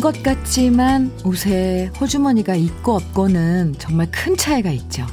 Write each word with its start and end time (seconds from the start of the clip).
것 0.00 0.22
같지만 0.22 1.12
옷에 1.24 1.90
호주머니가 2.00 2.54
있고 2.54 2.96
없고는 2.96 3.74
정말 3.78 4.10
큰 4.10 4.36
차이가 4.36 4.70
있죠. 4.70 5.06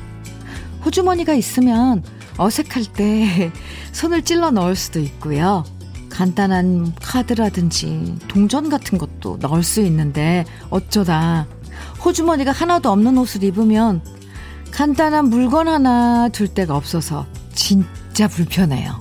호주머니가 0.86 1.34
있으면 1.34 2.04
어색할 2.38 2.86
때 2.94 3.52
손을 3.92 4.24
찔러 4.24 4.52
넣을 4.52 4.76
수도 4.76 5.00
있고요. 5.00 5.64
간단한 6.10 6.96
카드라든지 6.96 8.18
동전 8.28 8.70
같은 8.70 8.98
것도 8.98 9.38
넣을 9.42 9.64
수 9.64 9.82
있는데 9.82 10.46
어쩌다 10.70 11.46
호주머니가 12.04 12.52
하나도 12.52 12.92
없는 12.92 13.18
옷을 13.18 13.44
입으면 13.44 14.02
간단한 14.72 15.30
물건 15.30 15.68
하나 15.68 16.30
둘 16.30 16.48
데가 16.48 16.76
없어서 16.76 17.26
진짜 17.54 18.28
불편해요. 18.28 19.00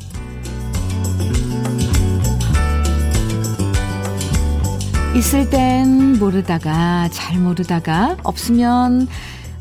있을 5.17 5.49
땐 5.49 6.19
모르다가 6.19 7.09
잘 7.11 7.39
모르다가 7.39 8.17
없으면 8.23 9.09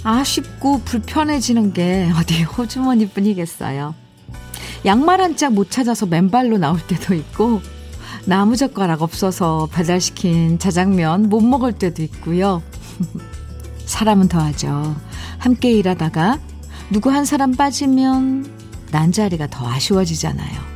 아쉽고 0.03 0.81
불편해지는 0.81 1.71
게 1.71 2.11
어디 2.17 2.43
호주머니 2.43 3.07
뿐이겠어요. 3.09 3.95
양말 4.85 5.21
한 5.21 5.35
짝 5.37 5.53
못 5.53 5.71
찾아서 5.71 6.05
맨발로 6.05 6.57
나올 6.57 6.79
때도 6.85 7.13
있고 7.15 7.61
나무젓가락 8.25 9.01
없어서 9.01 9.69
배달시킨 9.71 10.59
자장면 10.59 11.29
못 11.29 11.41
먹을 11.41 11.71
때도 11.71 12.03
있고요. 12.03 12.61
사람은 13.85 14.27
더하죠. 14.27 14.95
함께 15.37 15.71
일하다가 15.71 16.39
누구 16.91 17.11
한 17.11 17.23
사람 17.23 17.53
빠지면 17.53 18.45
난 18.91 19.11
자리가 19.11 19.47
더 19.47 19.67
아쉬워지잖아요. 19.67 20.75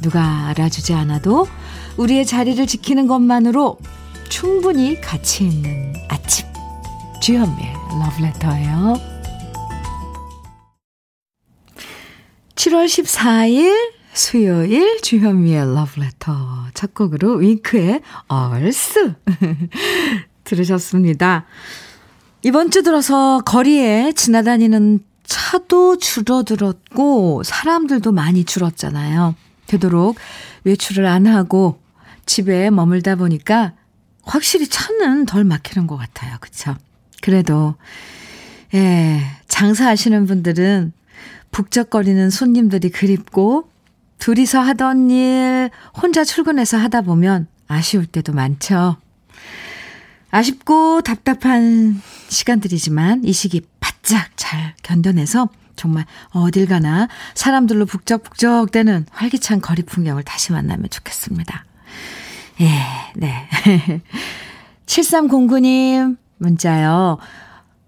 누가 0.00 0.46
알아주지 0.48 0.94
않아도 0.94 1.48
우리의 1.96 2.24
자리를 2.26 2.64
지키는 2.66 3.06
것만으로 3.06 3.78
충분히 4.28 5.00
가치 5.00 5.44
있는 5.44 5.92
아침. 6.08 6.46
주현미의 7.20 7.72
러브레터예요. 8.00 8.94
7월 12.54 12.86
14일 12.86 13.92
수요일 14.12 15.00
주현미의 15.02 15.74
러브레터 15.74 16.32
첫 16.74 16.94
곡으로 16.94 17.34
윙크의 17.34 18.00
얼스 18.28 19.14
들으셨습니다. 20.44 21.44
이번 22.42 22.70
주 22.70 22.82
들어서 22.82 23.40
거리에 23.44 24.12
지나다니는 24.12 25.00
차도 25.24 25.98
줄어들었고 25.98 27.42
사람들도 27.44 28.12
많이 28.12 28.44
줄었잖아요. 28.44 29.34
되도록 29.66 30.16
외출을 30.64 31.06
안 31.06 31.26
하고 31.26 31.80
집에 32.24 32.70
머물다 32.70 33.16
보니까 33.16 33.72
확실히 34.26 34.66
차는 34.66 35.24
덜 35.24 35.44
막히는 35.44 35.86
것 35.86 35.96
같아요. 35.96 36.36
그쵸? 36.40 36.76
그래도, 37.22 37.76
예, 38.74 39.20
장사하시는 39.48 40.26
분들은 40.26 40.92
북적거리는 41.52 42.28
손님들이 42.30 42.90
그립고, 42.90 43.70
둘이서 44.18 44.60
하던 44.60 45.10
일 45.10 45.70
혼자 45.94 46.24
출근해서 46.24 46.76
하다 46.76 47.02
보면 47.02 47.46
아쉬울 47.68 48.06
때도 48.06 48.32
많죠. 48.32 48.96
아쉽고 50.30 51.02
답답한 51.02 52.00
시간들이지만 52.28 53.24
이 53.24 53.32
시기 53.32 53.62
바짝 53.80 54.30
잘 54.36 54.74
견뎌내서 54.82 55.48
정말 55.76 56.06
어딜 56.30 56.66
가나 56.66 57.08
사람들로 57.34 57.86
북적북적 57.86 58.72
대는 58.72 59.06
활기찬 59.10 59.60
거리 59.60 59.82
풍경을 59.82 60.24
다시 60.24 60.52
만나면 60.52 60.88
좋겠습니다. 60.90 61.64
예, 62.60 62.68
네. 63.14 63.48
7309님 64.86 66.16
문자요. 66.38 67.18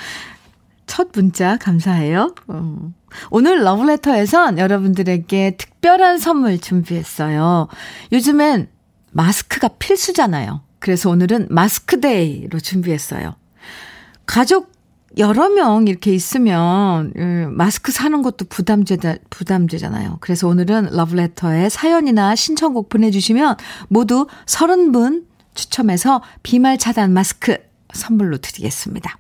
첫 0.86 1.10
문자 1.14 1.58
감사해요. 1.58 2.34
어. 2.48 2.94
오늘 3.30 3.64
러브레터에선 3.64 4.58
여러분들에게 4.58 5.58
특별한 5.58 6.18
선물 6.18 6.60
준비했어요. 6.60 7.68
요즘엔 8.12 8.70
마스크가 9.12 9.70
필수잖아요. 9.80 10.62
그래서 10.80 11.10
오늘은 11.10 11.48
마스크데이로 11.50 12.60
준비했어요. 12.60 13.36
가족 14.26 14.72
여러 15.18 15.50
명 15.50 15.88
이렇게 15.88 16.14
있으면 16.14 17.12
음, 17.18 17.54
마스크 17.56 17.92
사는 17.92 18.22
것도 18.22 18.46
부담되다 18.50 19.16
부담되잖아요. 19.30 20.18
그래서 20.22 20.48
오늘은 20.48 20.90
러브레터에 20.92 21.70
사연이나 21.70 22.36
신청곡 22.36 22.90
보내주시면 22.90 23.56
모두 23.88 24.28
30분 24.46 25.26
추첨해서 25.58 26.22
비말 26.44 26.78
차단 26.78 27.12
마스크 27.12 27.58
선물로 27.94 28.38
드리겠습니다. 28.38 29.18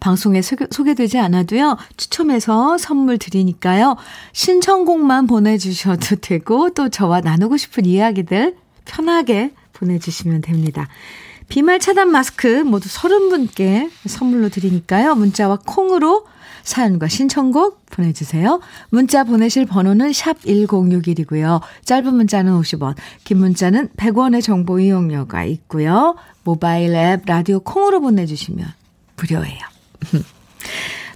방송에 0.00 0.42
소개, 0.42 0.94
되지 0.94 1.18
않아도요, 1.18 1.76
추첨해서 1.96 2.78
선물 2.78 3.18
드리니까요, 3.18 3.96
신청곡만 4.32 5.26
보내주셔도 5.26 6.16
되고, 6.22 6.70
또 6.70 6.88
저와 6.88 7.20
나누고 7.20 7.56
싶은 7.56 7.84
이야기들 7.84 8.56
편하게 8.84 9.52
보내주시면 9.72 10.42
됩니다. 10.42 10.88
비말 11.48 11.78
차단 11.78 12.10
마스크 12.10 12.62
모두 12.62 12.88
30분께 12.88 13.90
선물로 14.06 14.48
드리니까요, 14.48 15.14
문자와 15.14 15.60
콩으로 15.64 16.26
사연과 16.62 17.08
신청곡 17.08 17.86
보내주세요. 17.86 18.60
문자 18.90 19.24
보내실 19.24 19.66
번호는 19.66 20.12
샵 20.12 20.40
1061이고요. 20.42 21.60
짧은 21.84 22.14
문자는 22.14 22.52
50원, 22.60 22.94
긴 23.24 23.38
문자는 23.38 23.88
100원의 23.96 24.42
정보 24.42 24.78
이용료가 24.80 25.44
있고요. 25.44 26.16
모바일 26.44 26.94
앱 26.94 27.22
라디오 27.26 27.60
콩으로 27.60 28.00
보내주시면 28.00 28.66
무료예요. 29.16 29.58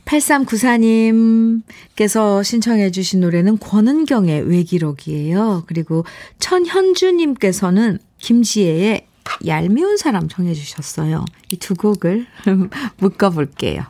8394님께서 0.04 2.42
신청해 2.44 2.90
주신 2.90 3.20
노래는 3.20 3.58
권은경의 3.58 4.48
외기록이에요. 4.48 5.64
그리고 5.66 6.04
천현주님께서는 6.38 7.98
김지혜의 8.18 9.06
얄미운 9.46 9.96
사람 9.96 10.28
정해 10.28 10.52
주셨어요. 10.54 11.24
이 11.50 11.56
두 11.56 11.74
곡을 11.74 12.26
묶어볼게요. 12.98 13.82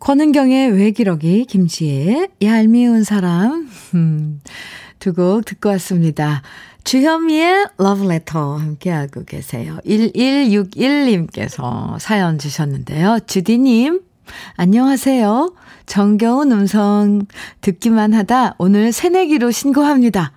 권은경의 0.00 0.72
외기러기, 0.72 1.44
김지혜의 1.44 2.28
얄미운 2.42 3.04
사람, 3.04 3.68
음, 3.94 4.40
두곡 4.98 5.44
듣고 5.44 5.68
왔습니다. 5.68 6.42
주현미의 6.84 7.66
러브레터 7.76 8.56
함께하고 8.56 9.24
계세요. 9.24 9.78
1161님께서 9.84 11.98
사연 11.98 12.38
주셨는데요. 12.38 13.18
주디님, 13.26 14.00
안녕하세요. 14.56 15.54
정겨운 15.84 16.50
음성 16.52 17.26
듣기만 17.60 18.14
하다 18.14 18.54
오늘 18.56 18.92
새내기로 18.92 19.50
신고합니다. 19.50 20.32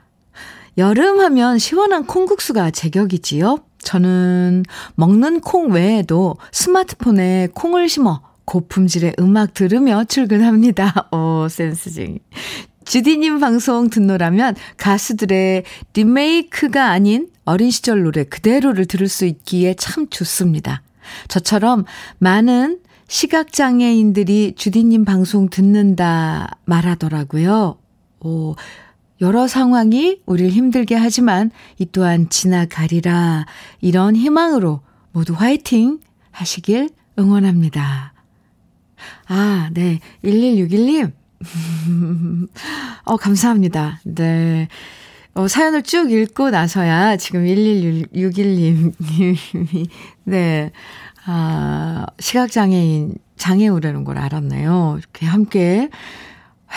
여름 0.77 1.21
하면 1.21 1.57
시원한 1.57 2.05
콩국수가 2.05 2.71
제격이지요. 2.71 3.59
저는 3.79 4.65
먹는 4.95 5.39
콩 5.39 5.71
외에도 5.71 6.35
스마트폰에 6.51 7.47
콩을 7.53 7.87
심어 7.87 8.32
고품질의 8.45 9.15
음악 9.19 9.53
들으며 9.53 10.03
출근합니다. 10.05 11.09
오, 11.11 11.47
센스쟁이. 11.49 12.19
주디님 12.85 13.39
방송 13.39 13.89
듣노라면 13.89 14.55
가수들의 14.77 15.63
리메이크가 15.93 16.89
아닌 16.89 17.29
어린 17.45 17.71
시절 17.71 18.03
노래 18.03 18.23
그대로를 18.23 18.85
들을 18.85 19.07
수 19.07 19.25
있기에 19.25 19.75
참 19.75 20.09
좋습니다. 20.09 20.81
저처럼 21.27 21.85
많은 22.17 22.79
시각장애인들이 23.07 24.53
주디님 24.55 25.05
방송 25.05 25.49
듣는다 25.49 26.57
말하더라고요. 26.65 27.77
오, 28.21 28.55
여러 29.21 29.47
상황이 29.47 30.19
우리를 30.25 30.51
힘들게 30.51 30.95
하지만 30.95 31.51
이 31.77 31.85
또한 31.91 32.29
지나가리라 32.29 33.45
이런 33.79 34.15
희망으로 34.15 34.81
모두 35.11 35.33
화이팅 35.33 35.99
하시길 36.31 36.89
응원합니다. 37.19 38.12
아, 39.27 39.69
네. 39.73 39.99
1161님. 40.23 41.11
어, 43.05 43.17
감사합니다. 43.17 43.99
네. 44.03 44.67
어, 45.35 45.47
사연을 45.47 45.81
쭉 45.83 46.11
읽고 46.11 46.49
나서야 46.51 47.17
지금 47.17 47.45
1161님이, 47.45 49.87
네. 50.25 50.71
아, 51.25 52.05
시각장애인, 52.19 53.15
장애우라는 53.37 54.03
걸 54.03 54.19
알았네요. 54.19 54.97
이렇게 54.99 55.25
함께 55.25 55.89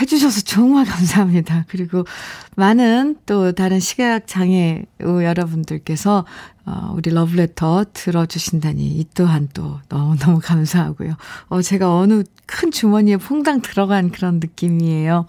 해주셔서 0.01 0.43
정말 0.43 0.85
감사합니다. 0.85 1.65
그리고 1.69 2.05
많은 2.55 3.17
또 3.27 3.53
다른 3.53 3.81
시각장애 3.81 4.85
여러분들께서 5.01 6.25
어, 6.67 6.93
우리 6.95 7.11
러브레터 7.11 7.87
들어주신다니 7.93 8.85
이 8.85 9.07
또한 9.15 9.49
또 9.55 9.81
너무너무 9.89 10.41
감사하고요. 10.43 11.17
어, 11.49 11.63
제가 11.63 11.97
어느 11.97 12.25
큰 12.47 12.71
주머니에 12.71 13.17
퐁당 13.17 13.63
들어간 13.63 14.11
그런 14.11 14.41
느낌이에요. 14.41 15.27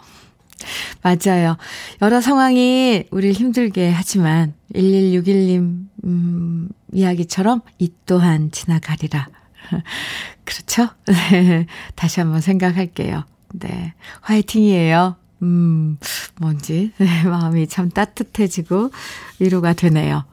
맞아요. 1.04 1.58
여러 2.02 2.20
상황이 2.20 3.04
우리 3.12 3.32
힘들게 3.32 3.92
하지만 3.92 4.54
1161님 4.74 5.88
음, 6.04 6.70
이야기처럼 6.92 7.62
이 7.78 7.92
또한 8.06 8.52
지나가리라. 8.52 9.30
그렇죠? 10.44 10.90
네. 11.06 11.68
다시 11.96 12.20
한번 12.20 12.42
생각할게요. 12.42 13.24
네. 13.54 13.94
화이팅이에요. 14.22 15.16
음, 15.44 15.98
뭔지, 16.40 16.92
네, 16.98 17.24
마음이 17.24 17.68
참 17.68 17.90
따뜻해지고 17.90 18.92
위로가 19.40 19.74
되네요. 19.74 20.26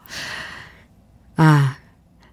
아, 1.36 1.76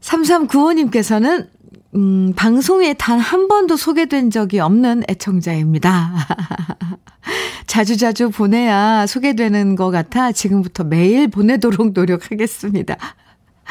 3395님께서는, 0.01 1.50
음, 1.95 2.33
방송에 2.36 2.94
단 2.94 3.19
한 3.19 3.48
번도 3.50 3.75
소개된 3.75 4.30
적이 4.31 4.60
없는 4.60 5.04
애청자입니다. 5.10 6.13
자주자주 7.68 8.31
보내야 8.31 9.06
소개되는 9.07 9.75
것 9.75 9.92
같아 9.92 10.31
지금부터 10.31 10.84
매일 10.84 11.27
보내도록 11.27 11.92
노력하겠습니다. 11.94 12.98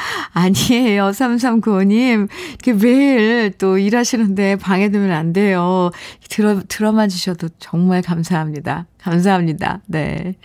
아니에요. 0.33 1.11
3395님. 1.11 2.29
이렇게 2.51 2.73
매일 2.73 3.53
또 3.59 3.79
일하시는데 3.79 4.57
방해되면 4.57 5.11
안 5.11 5.33
돼요. 5.33 5.91
들어, 6.29 6.61
들어만 6.69 7.09
주셔도 7.09 7.49
정말 7.59 8.03
감사합니다. 8.03 8.87
감사합니다. 8.99 9.81
네. 9.87 10.37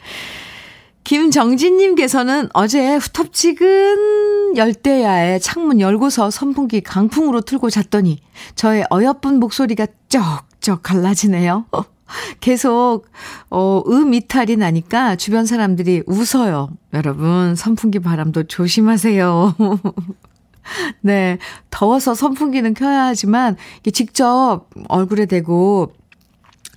김정진님께서는 1.04 2.50
어제 2.54 2.96
후텁지근 2.96 4.58
열대야에 4.58 5.38
창문 5.38 5.80
열고서 5.80 6.32
선풍기 6.32 6.82
강풍으로 6.82 7.42
틀고 7.42 7.70
잤더니 7.70 8.22
저의 8.56 8.86
어여쁜 8.92 9.40
목소리가 9.40 9.86
쩍쩍 10.10 10.82
갈라지네요. 10.82 11.66
계속, 12.40 13.08
어, 13.50 13.82
음 13.88 14.14
이탈이 14.14 14.58
나니까 14.58 15.16
주변 15.16 15.46
사람들이 15.46 16.04
웃어요. 16.06 16.70
여러분, 16.94 17.56
선풍기 17.56 18.00
바람도 18.00 18.44
조심하세요. 18.44 19.56
네. 21.02 21.38
더워서 21.70 22.16
선풍기는 22.16 22.74
켜야 22.74 23.06
하지만, 23.06 23.58
직접 23.94 24.68
얼굴에 24.88 25.26
대고 25.26 25.94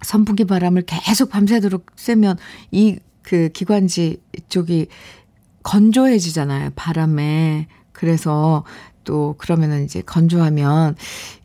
선풍기 0.03 0.45
바람을 0.45 0.83
계속 0.87 1.31
밤새도록 1.31 1.87
쐬면 1.97 2.39
이 2.71 2.99
그 3.29 3.51
기관지 3.51 4.23
쪽이 4.49 4.87
건조해지잖아요. 5.63 6.71
바람에. 6.75 7.67
그래서 7.93 8.65
또 9.05 9.35
그러면은 9.37 9.85
이제 9.85 10.01
건조하면 10.01 10.97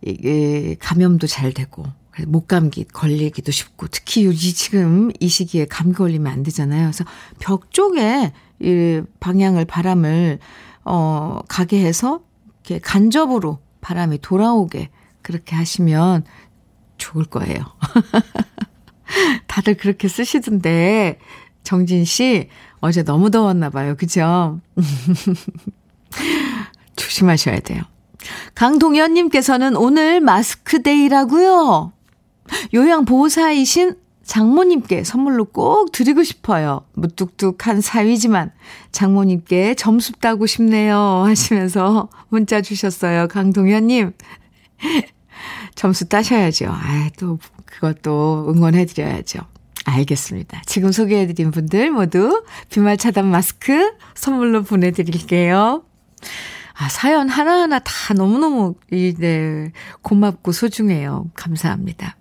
이게 0.02 0.78
감염도 0.80 1.28
잘 1.28 1.52
되고 1.52 1.84
목 2.28 2.48
감기 2.48 2.84
걸리기도 2.84 3.52
쉽고 3.52 3.88
특히 3.88 4.24
이 4.24 4.36
지금 4.36 5.12
이 5.20 5.28
시기에 5.28 5.66
감기 5.66 5.96
걸리면 5.96 6.32
안 6.32 6.44
되잖아요. 6.44 6.84
그래서 6.84 7.06
벽 7.40 7.72
쪽에 7.72 8.32
이 8.60 9.02
방향을 9.20 9.66
바람을 9.66 10.40
어 10.86 11.40
가게 11.48 11.84
해서 11.84 12.22
이렇게 12.66 12.80
간접으로 12.80 13.60
바람이 13.82 14.20
돌아오게 14.20 14.90
그렇게 15.22 15.56
하시면 15.56 16.26
좋을 16.98 17.26
거예요. 17.26 17.66
다들 19.48 19.76
그렇게 19.76 20.08
쓰시던데 20.08 21.20
정진 21.64 22.06
씨 22.06 22.50
어제 22.80 23.04
너무 23.04 23.32
더웠나 23.32 23.70
봐요. 23.70 23.96
그죠? 23.96 24.60
조심하셔야 26.96 27.60
돼요. 27.62 27.82
강동현 28.56 29.14
님께서는 29.14 29.76
오늘 29.76 30.22
마스크데이라고요. 30.22 31.92
요양보호사이신 32.74 33.96
장모님께 34.24 35.04
선물로 35.04 35.46
꼭 35.46 35.92
드리고 35.92 36.24
싶어요. 36.24 36.86
무뚝뚝한 36.94 37.82
사위지만 37.82 38.52
장모님께 38.92 39.76
점수 39.76 40.14
따고 40.14 40.46
싶네요. 40.46 40.98
하시면서 40.98 42.10
문자 42.30 42.62
주셨어요. 42.62 43.28
강동현님. 43.28 44.14
점수 45.76 46.08
따셔야죠. 46.08 46.68
아, 46.70 47.10
또, 47.18 47.40
그것도 47.66 48.54
응원해드려야죠. 48.56 49.40
알겠습니다. 49.86 50.62
지금 50.66 50.92
소개해드린 50.92 51.52
분들 51.52 51.92
모두 51.92 52.44
비말 52.70 52.98
차단 52.98 53.28
마스크 53.28 53.94
선물로 54.16 54.64
보내드릴게요. 54.64 55.84
아, 56.76 56.90
사연 56.90 57.28
하나하나 57.28 57.80
다 57.80 58.14
너무너무, 58.14 58.76
네, 58.90 59.72
고맙고 60.02 60.54
소중해요. 60.54 61.30
감사합니다. 61.34 62.16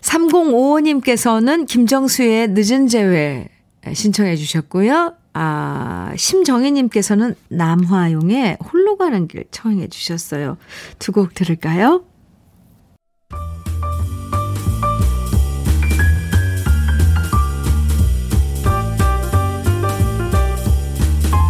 3055님께서는 0.00 1.66
김정수의 1.66 2.48
늦은 2.50 2.88
재회 2.88 3.48
신청해 3.92 4.36
주셨고요. 4.36 5.14
아, 5.34 6.12
심정희님께서는 6.16 7.34
남화용의 7.48 8.58
홀로 8.60 8.96
가는 8.96 9.28
길 9.28 9.44
청해 9.50 9.88
주셨어요. 9.88 10.56
두 10.98 11.12
곡 11.12 11.34
들을까요? 11.34 12.04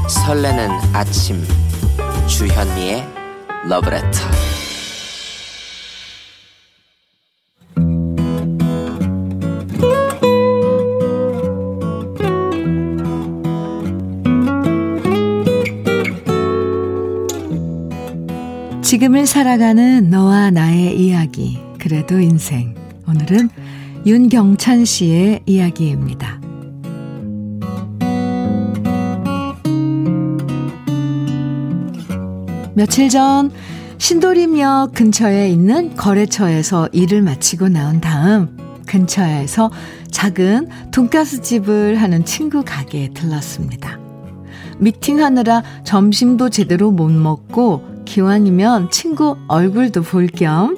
설레는 0.08 0.70
아침 0.92 1.42
주현미의 2.26 3.04
러브레터 3.68 4.57
지금을 18.98 19.26
살아가는 19.26 20.10
너와 20.10 20.50
나의 20.50 20.98
이야기, 20.98 21.56
그래도 21.78 22.18
인생. 22.18 22.74
오늘은 23.06 23.48
윤경찬 24.04 24.84
씨의 24.84 25.42
이야기입니다. 25.46 26.40
며칠 32.74 33.08
전 33.08 33.52
신도림역 33.98 34.94
근처에 34.94 35.48
있는 35.48 35.94
거래처에서 35.94 36.88
일을 36.90 37.22
마치고 37.22 37.68
나온 37.68 38.00
다음 38.00 38.56
근처에서 38.86 39.70
작은 40.10 40.70
돈가스 40.90 41.42
집을 41.42 42.02
하는 42.02 42.24
친구 42.24 42.64
가게에 42.64 43.10
들렀습니다. 43.14 44.00
미팅하느라 44.80 45.62
점심도 45.84 46.50
제대로 46.50 46.90
못 46.90 47.12
먹고 47.12 47.87
기왕이면 48.12 48.90
친구 48.90 49.36
얼굴도 49.48 50.02
볼 50.02 50.28
겸 50.28 50.76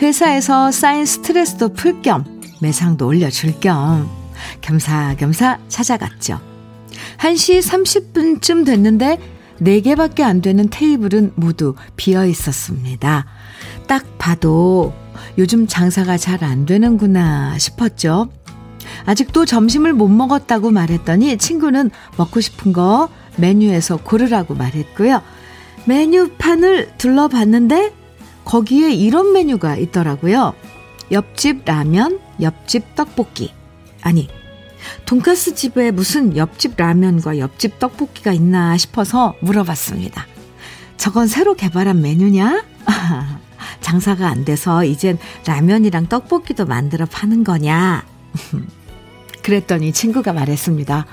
회사에서 0.00 0.70
쌓인 0.70 1.06
스트레스도 1.06 1.72
풀 1.72 2.02
겸 2.02 2.24
매상도 2.60 3.06
올려줄 3.06 3.60
겸 3.60 4.08
겸사겸사 4.60 5.58
찾아갔죠. 5.68 6.38
1시 7.18 7.62
30분쯤 7.62 8.66
됐는데 8.66 9.18
4개밖에 9.60 10.20
안 10.20 10.42
되는 10.42 10.68
테이블은 10.68 11.32
모두 11.34 11.74
비어 11.96 12.26
있었습니다. 12.26 13.24
딱 13.86 14.18
봐도 14.18 14.92
요즘 15.38 15.66
장사가 15.66 16.18
잘 16.18 16.44
안 16.44 16.66
되는구나 16.66 17.56
싶었죠. 17.58 18.28
아직도 19.06 19.46
점심을 19.46 19.94
못 19.94 20.08
먹었다고 20.08 20.70
말했더니 20.70 21.38
친구는 21.38 21.90
먹고 22.18 22.40
싶은 22.40 22.72
거 22.74 23.08
메뉴에서 23.36 23.96
고르라고 23.96 24.54
말했고요. 24.54 25.22
메뉴판을 25.86 26.92
둘러봤는데 26.98 27.92
거기에 28.44 28.92
이런 28.92 29.32
메뉴가 29.32 29.76
있더라고요. 29.76 30.54
옆집 31.10 31.64
라면, 31.64 32.20
옆집 32.40 32.94
떡볶이. 32.94 33.52
아니, 34.02 34.28
돈가스 35.04 35.54
집에 35.54 35.90
무슨 35.90 36.36
옆집 36.36 36.74
라면과 36.76 37.38
옆집 37.38 37.78
떡볶이가 37.78 38.32
있나 38.32 38.76
싶어서 38.76 39.34
물어봤습니다. 39.40 40.26
저건 40.96 41.26
새로 41.26 41.54
개발한 41.54 42.00
메뉴냐? 42.00 42.64
장사가 43.80 44.28
안 44.28 44.44
돼서 44.44 44.84
이젠 44.84 45.18
라면이랑 45.46 46.08
떡볶이도 46.08 46.66
만들어 46.66 47.06
파는 47.06 47.44
거냐? 47.44 48.04
그랬더니 49.42 49.92
친구가 49.92 50.32
말했습니다. 50.32 51.06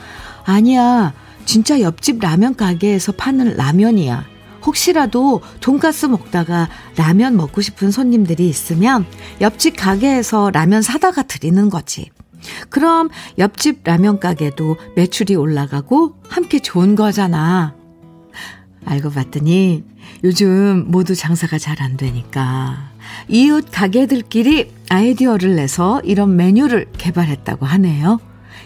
아니야, 0.45 1.13
진짜 1.45 1.79
옆집 1.81 2.19
라면 2.19 2.55
가게에서 2.55 3.11
파는 3.11 3.57
라면이야. 3.57 4.32
혹시라도 4.65 5.41
돈가스 5.59 6.05
먹다가 6.05 6.69
라면 6.95 7.35
먹고 7.37 7.61
싶은 7.61 7.91
손님들이 7.91 8.47
있으면 8.47 9.05
옆집 9.41 9.75
가게에서 9.77 10.51
라면 10.51 10.81
사다가 10.81 11.23
드리는 11.23 11.69
거지. 11.69 12.09
그럼 12.69 13.09
옆집 13.37 13.81
라면 13.83 14.19
가게도 14.19 14.77
매출이 14.95 15.35
올라가고 15.35 16.15
함께 16.27 16.59
좋은 16.59 16.95
거잖아. 16.95 17.75
알고 18.85 19.11
봤더니 19.11 19.83
요즘 20.23 20.85
모두 20.87 21.15
장사가 21.15 21.57
잘 21.57 21.81
안 21.81 21.95
되니까 21.97 22.91
이웃 23.27 23.65
가게들끼리 23.71 24.71
아이디어를 24.89 25.55
내서 25.55 26.01
이런 26.03 26.35
메뉴를 26.35 26.87
개발했다고 26.97 27.65
하네요. 27.65 28.19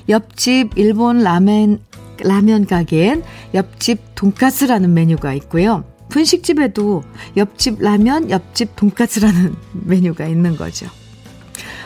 옆집 0.09 0.77
일본 0.77 1.19
라멘 1.23 1.79
라면 2.23 2.65
가게엔 2.65 3.23
옆집 3.53 4.15
돈가스라는 4.15 4.93
메뉴가 4.93 5.33
있고요. 5.33 5.83
분식집에도 6.09 7.03
옆집 7.35 7.81
라면, 7.81 8.29
옆집 8.29 8.75
돈가스라는 8.75 9.55
메뉴가 9.85 10.25
있는 10.25 10.55
거죠. 10.55 10.87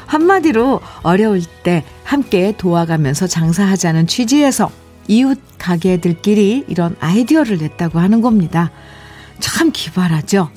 한마디로 0.06 0.82
어려울 1.04 1.42
때 1.64 1.84
함께 2.04 2.54
도와가면서 2.58 3.28
장사하자는 3.28 4.08
취지에서 4.08 4.70
이웃 5.08 5.40
가게들끼리 5.58 6.66
이런 6.68 6.96
아이디어를 7.00 7.58
냈다고 7.58 8.00
하는 8.00 8.22
겁니다. 8.22 8.72
참 9.40 9.72
기발하죠? 9.72 10.50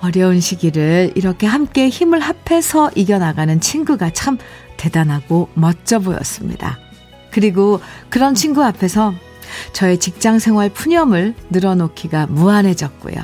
어려운 0.00 0.40
시기를 0.40 1.12
이렇게 1.14 1.46
함께 1.46 1.88
힘을 1.88 2.20
합해서 2.20 2.90
이겨나가는 2.94 3.60
친구가 3.60 4.10
참 4.10 4.38
대단하고 4.76 5.48
멋져 5.54 5.98
보였습니다. 5.98 6.78
그리고 7.38 7.80
그런 8.10 8.34
친구 8.34 8.64
앞에서 8.64 9.14
저의 9.72 10.00
직장 10.00 10.40
생활 10.40 10.68
푸념을 10.70 11.36
늘어놓기가 11.50 12.26
무한해졌고요. 12.26 13.14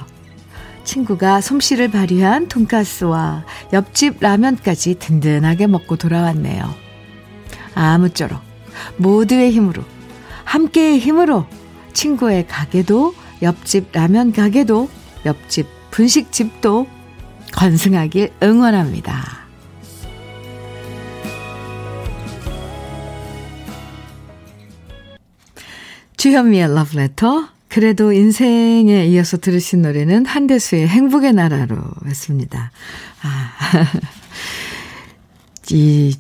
친구가 0.85 1.41
솜씨를 1.41 1.91
발휘한 1.91 2.47
돈가스와 2.47 3.45
옆집 3.73 4.19
라면까지 4.21 5.01
든든하게 5.01 5.67
먹고 5.67 5.97
돌아왔네요. 5.97 6.73
아무쪼록 7.75 8.39
모두의 8.99 9.51
힘으로 9.51 9.83
함께의 10.45 11.01
힘으로 11.01 11.47
친구의 11.93 12.47
가게도 12.47 13.17
옆집 13.43 13.89
라면 13.91 14.33
가게도 14.33 14.89
옆집 15.27 15.67
분식집도 15.91 16.87
건승하길 17.53 18.33
응원합니다. 18.41 19.44
주현미의 26.25 26.75
러브레터 26.75 27.49
그래도 27.69 28.11
인생에 28.11 29.05
이어서 29.09 29.37
들으신 29.37 29.83
노래는 29.83 30.25
한대수의 30.25 30.89
행복의 30.89 31.35
나라로 31.35 31.77
했습니다. 32.07 32.71
아, 33.21 33.53
이, 35.71 36.17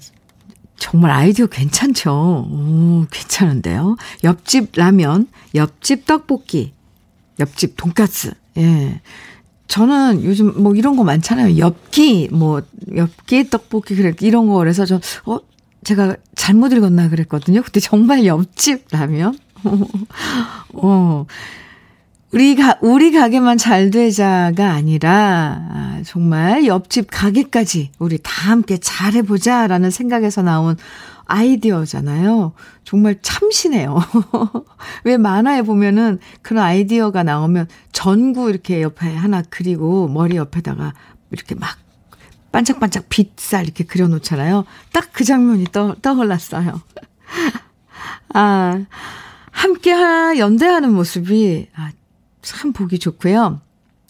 정말 0.76 1.10
아이디어 1.10 1.46
괜찮죠? 1.46 2.12
오, 2.12 3.06
괜찮은데요? 3.10 3.96
옆집 4.24 4.72
라면, 4.76 5.26
옆집 5.54 6.04
떡볶이, 6.04 6.74
옆집 7.40 7.78
돈까스. 7.78 8.34
예. 8.58 9.00
저는 9.68 10.22
요즘 10.22 10.62
뭐 10.62 10.74
이런 10.74 10.96
거 10.96 11.04
많잖아요. 11.04 11.56
엽기, 11.56 12.28
뭐, 12.30 12.60
엽기 12.94 13.48
떡볶이, 13.48 13.96
그래, 13.96 14.12
이런 14.20 14.48
거. 14.48 14.56
그래서 14.56 14.84
저, 14.84 15.00
어, 15.24 15.40
제가 15.82 16.16
잘못 16.34 16.74
읽었나 16.74 17.08
그랬거든요. 17.08 17.62
근데 17.62 17.80
정말 17.80 18.26
옆집 18.26 18.84
라면? 18.90 19.38
어. 20.74 21.26
우리 22.32 22.56
가, 22.56 22.78
우리 22.82 23.12
가게만 23.12 23.58
잘 23.58 23.90
되자가 23.90 24.72
아니라, 24.72 25.68
아, 25.70 26.02
정말 26.04 26.66
옆집 26.66 27.06
가게까지 27.08 27.92
우리 28.00 28.18
다 28.18 28.50
함께 28.50 28.76
잘해보자 28.78 29.68
라는 29.68 29.90
생각에서 29.90 30.42
나온 30.42 30.76
아이디어잖아요. 31.26 32.52
정말 32.82 33.18
참신해요. 33.22 33.96
왜 35.04 35.16
만화에 35.16 35.62
보면은 35.62 36.18
그런 36.42 36.64
아이디어가 36.64 37.22
나오면 37.22 37.68
전구 37.92 38.50
이렇게 38.50 38.82
옆에 38.82 39.14
하나 39.14 39.42
그리고 39.48 40.08
머리 40.08 40.36
옆에다가 40.36 40.92
이렇게 41.30 41.54
막 41.54 41.78
반짝반짝 42.52 43.04
빛살 43.08 43.64
이렇게 43.64 43.84
그려놓잖아요. 43.84 44.64
딱 44.92 45.10
그 45.12 45.22
장면이 45.24 45.66
떠, 45.72 45.94
떠올랐어요. 46.02 46.80
아, 48.34 48.84
함께 49.54 49.92
연대하는 50.38 50.92
모습이 50.92 51.68
아, 51.76 51.92
참 52.42 52.72
보기 52.72 52.98
좋고요. 52.98 53.60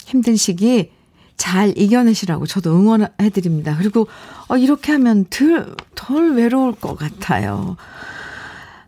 힘든 0.04 0.36
시기 0.36 0.90
잘 1.36 1.76
이겨내시라고 1.76 2.46
저도 2.46 2.74
응원해드립니다. 2.74 3.76
그리고 3.76 4.08
어, 4.48 4.56
이렇게 4.56 4.92
하면 4.92 5.26
덜, 5.28 5.76
덜 5.94 6.34
외로울 6.34 6.74
것 6.74 6.96
같아요. 6.96 7.76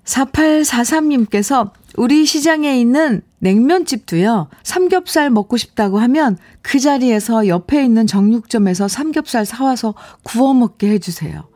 4843님께서 0.04 1.72
우리 1.96 2.24
시장에 2.24 2.80
있는 2.80 3.20
냉면집도요, 3.40 4.48
삼겹살 4.62 5.30
먹고 5.30 5.58
싶다고 5.58 5.98
하면 5.98 6.38
그 6.62 6.80
자리에서 6.80 7.48
옆에 7.48 7.84
있는 7.84 8.06
정육점에서 8.06 8.88
삼겹살 8.88 9.44
사와서 9.44 9.94
구워 10.22 10.54
먹게 10.54 10.88
해주세요. 10.90 11.48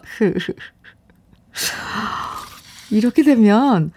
이렇게 2.92 3.24
되면 3.24 3.92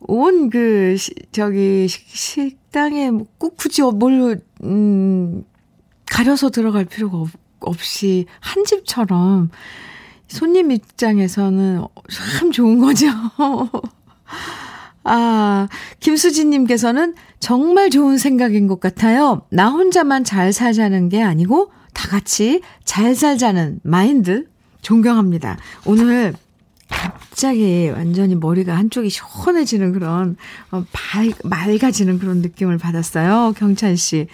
온 0.00 0.50
그, 0.50 0.96
저기, 1.32 1.88
식당에 1.88 3.10
꼭 3.38 3.56
굳이 3.56 3.82
뭘, 3.82 4.40
음, 4.62 5.44
가려서 6.06 6.50
들어갈 6.50 6.84
필요가 6.84 7.18
없, 7.18 7.30
없이 7.60 8.26
한 8.40 8.64
집처럼 8.64 9.50
손님 10.28 10.70
입장에서는 10.70 11.82
참 12.38 12.52
좋은 12.52 12.80
거죠. 12.80 13.06
아, 15.04 15.68
김수진님께서는 16.00 17.14
정말 17.40 17.90
좋은 17.90 18.16
생각인 18.18 18.66
것 18.66 18.80
같아요. 18.80 19.42
나 19.50 19.68
혼자만 19.70 20.24
잘 20.24 20.52
살자는 20.52 21.10
게 21.10 21.22
아니고 21.22 21.70
다 21.92 22.08
같이 22.08 22.62
잘 22.84 23.14
살자는 23.14 23.80
마인드 23.82 24.46
존경합니다. 24.82 25.58
오늘 25.86 26.34
갑자기 26.88 27.90
완전히 27.90 28.34
머리가 28.34 28.76
한쪽이 28.76 29.10
시원해지는 29.10 29.92
그런, 29.92 30.36
어, 30.70 30.84
발, 30.92 31.32
맑아지는 31.42 32.18
그런 32.18 32.38
느낌을 32.42 32.78
받았어요. 32.78 33.54
경찬 33.56 33.96
씨. 33.96 34.28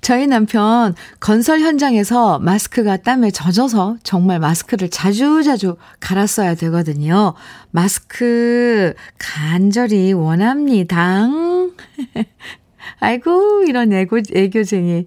저희 0.00 0.26
남편 0.26 0.94
건설 1.20 1.60
현장에서 1.60 2.38
마스크가 2.38 2.98
땀에 2.98 3.30
젖어서 3.30 3.96
정말 4.02 4.38
마스크를 4.38 4.88
자주 4.90 5.42
자주 5.42 5.76
갈았어야 6.00 6.54
되거든요. 6.54 7.34
마스크 7.70 8.94
간절히 9.18 10.12
원합니다. 10.12 11.28
아이고, 13.00 13.64
이런 13.66 13.92
애고, 13.92 14.20
애교쟁이. 14.34 15.06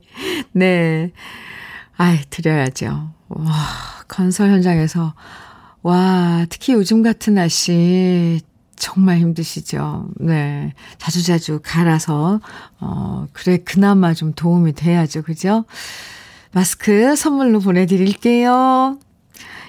네. 0.52 1.12
아이, 1.98 2.20
드려야죠. 2.30 3.14
와, 3.30 3.54
건설 4.08 4.50
현장에서. 4.50 5.14
와, 5.82 6.46
특히 6.50 6.74
요즘 6.74 7.04
같은 7.04 7.36
날씨 7.36 8.40
정말 8.76 9.18
힘드시죠. 9.20 10.10
네. 10.20 10.74
자주자주 10.98 11.60
갈아서, 11.64 12.40
어, 12.80 13.28
그래, 13.34 13.58
그나마 13.58 14.14
좀 14.14 14.34
도움이 14.34 14.74
돼야죠. 14.74 15.22
그죠? 15.22 15.66
마스크 16.52 17.16
선물로 17.16 17.60
보내드릴게요. 17.60 18.98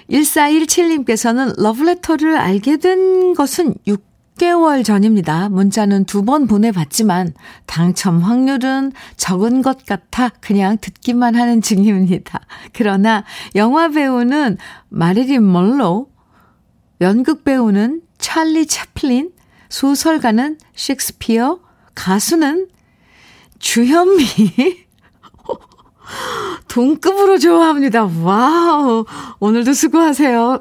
1417님께서는 0.09 1.59
러브레터를 1.59 2.37
알게 2.37 2.77
된 2.77 3.33
것은 3.33 3.73
6개월 3.87 4.83
전입니다. 4.85 5.49
문자는 5.49 6.05
두 6.05 6.21
번 6.23 6.45
보내봤지만 6.45 7.33
당첨 7.65 8.19
확률은 8.19 8.91
적은 9.17 9.61
것 9.63 9.85
같아 9.85 10.29
그냥 10.41 10.77
듣기만 10.79 11.35
하는 11.35 11.61
중입니다. 11.61 12.41
그러나 12.73 13.23
영화 13.55 13.89
배우는 13.89 14.57
마릴린 14.89 15.51
먼로, 15.51 16.09
연극 17.01 17.43
배우는 17.43 18.01
찰리 18.17 18.65
채플린, 18.65 19.31
소설가는 19.69 20.57
셰익스피어, 20.75 21.59
가수는 21.93 22.67
주현미. 23.59 24.25
동급으로 26.67 27.39
좋아합니다. 27.39 28.05
wow. 28.21 29.05
오늘도 29.39 29.73
수고하세요. 29.73 30.59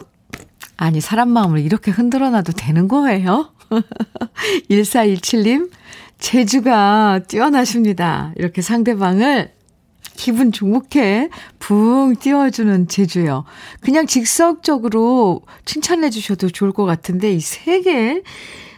아니, 0.76 1.00
사람 1.00 1.28
마음을 1.30 1.60
이렇게 1.60 1.90
흔들어 1.90 2.30
놔도 2.30 2.52
되는 2.52 2.88
거예요? 2.88 3.52
1417님, 4.70 5.70
재주가 6.18 7.20
뛰어나십니다. 7.26 8.32
이렇게 8.36 8.62
상대방을 8.62 9.52
기분 10.16 10.52
좋게 10.52 11.30
붕 11.58 12.14
띄워주는 12.16 12.88
제주요. 12.88 13.44
그냥 13.80 14.06
직접적으로 14.06 15.42
칭찬해 15.64 16.10
주셔도 16.10 16.48
좋을 16.48 16.72
것 16.72 16.84
같은데 16.84 17.32
이 17.32 17.40
세계 17.40 18.22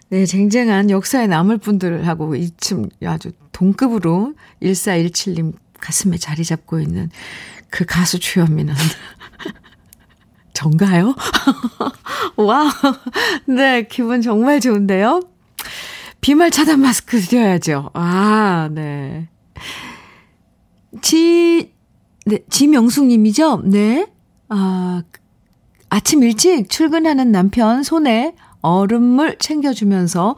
네, 0.08 0.24
쟁쟁한 0.24 0.90
역사에 0.90 1.26
남을 1.26 1.58
분들하고 1.58 2.36
이쯤 2.36 2.88
아주 3.04 3.32
동급으로 3.52 4.34
1417님 4.62 5.52
가슴에 5.80 6.16
자리 6.16 6.44
잡고 6.44 6.80
있는 6.80 7.10
그 7.70 7.84
가수 7.84 8.18
주현미는 8.18 8.74
전가요? 10.54 11.14
와, 12.36 12.72
네, 13.46 13.86
기분 13.88 14.22
정말 14.22 14.60
좋은데요? 14.60 15.20
비말 16.20 16.50
차단 16.50 16.80
마스크 16.80 17.20
드려야죠. 17.20 17.90
아, 17.94 18.68
네. 18.72 19.28
지, 21.02 21.72
네, 22.24 22.38
지명숙 22.50 23.06
님이죠? 23.06 23.62
네. 23.64 24.06
아, 24.48 25.02
아침 25.88 26.22
일찍 26.22 26.68
출근하는 26.68 27.32
남편 27.32 27.82
손에 27.82 28.34
얼음물 28.60 29.38
챙겨주면서 29.38 30.36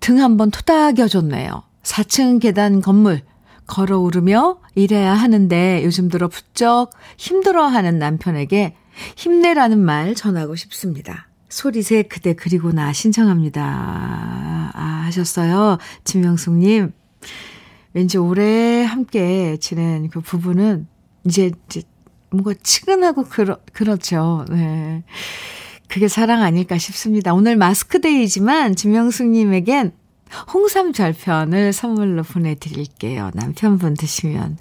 등 0.00 0.20
한번 0.20 0.50
토닥여줬네요. 0.50 1.62
4층 1.82 2.40
계단 2.40 2.80
건물 2.80 3.22
걸어 3.66 4.00
오르며 4.00 4.58
일해야 4.74 5.14
하는데 5.14 5.82
요즘 5.84 6.08
들어 6.08 6.28
부쩍 6.28 6.90
힘들어하는 7.16 7.98
남편에게 7.98 8.74
힘내라는 9.16 9.78
말 9.78 10.14
전하고 10.14 10.56
싶습니다. 10.56 11.28
소리새 11.48 12.02
그대 12.02 12.34
그리고 12.34 12.72
나 12.72 12.92
신청합니다. 12.92 13.62
아, 14.74 15.02
하셨어요. 15.06 15.78
진명숙님. 16.04 16.92
왠지 17.92 18.18
오래 18.18 18.82
함께 18.84 19.56
지낸 19.58 20.08
그 20.10 20.20
부부는 20.20 20.86
이제, 21.24 21.50
이제 21.66 21.82
뭔가 22.30 22.54
치근하고 22.62 23.24
그렇, 23.24 23.58
그렇죠. 23.72 24.44
네. 24.48 25.02
그게 25.88 26.06
사랑 26.06 26.42
아닐까 26.42 26.78
싶습니다. 26.78 27.34
오늘 27.34 27.56
마스크데이지만 27.56 28.76
지명숙님에겐 28.76 29.92
홍삼 30.52 30.92
절편을 30.92 31.72
선물로 31.72 32.22
보내드릴게요. 32.22 33.32
남편분 33.34 33.94
드시면 33.94 34.58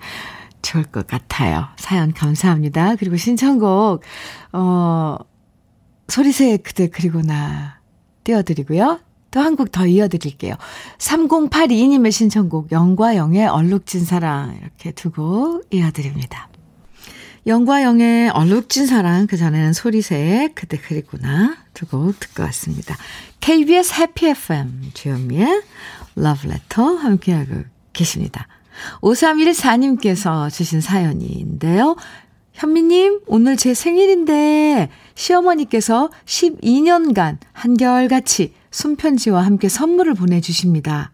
좋을 0.64 0.86
것 0.86 1.06
같아요. 1.06 1.68
사연 1.78 2.12
감사합니다. 2.14 2.96
그리고 2.96 3.16
신청곡, 3.16 4.02
어, 4.54 5.18
소리새 6.08 6.58
그대 6.58 6.88
그리고 6.88 7.22
나 7.22 7.80
띄워드리고요. 8.24 9.00
또 9.32 9.42
한 9.42 9.56
곡 9.56 9.72
더 9.72 9.86
이어드릴게요. 9.86 10.56
3082님의 10.98 12.12
신청곡 12.12 12.72
영과 12.72 13.16
영의 13.16 13.48
얼룩진 13.48 14.06
사랑 14.06 14.58
이렇게 14.62 14.92
두고 14.92 15.62
이어드립니다. 15.72 16.50
영과 17.48 17.84
영의 17.84 18.30
얼룩진 18.30 18.86
사랑 18.86 19.28
그 19.28 19.38
전에는 19.38 19.74
소리새 19.74 20.50
그대 20.56 20.78
그리구나 20.78 21.58
두고 21.74 22.14
듣고 22.20 22.44
왔습니다. 22.44 22.96
KBS 23.40 23.94
해피 24.02 24.28
FM 24.28 24.92
주현미의 24.94 25.64
러브레터 26.16 26.96
함께하고 26.96 27.64
계십니다. 27.94 28.48
5314님께서 29.02 30.52
주신 30.52 30.82
사연인데요. 30.82 31.96
현미님, 32.54 33.22
오늘 33.28 33.56
제 33.56 33.74
생일인데 33.74 34.90
시어머니께서 35.16 36.10
12년간 36.26 37.38
한결같이 37.54 38.54
손편지와 38.72 39.46
함께 39.46 39.70
선물을 39.70 40.14
보내주십니다. 40.14 41.12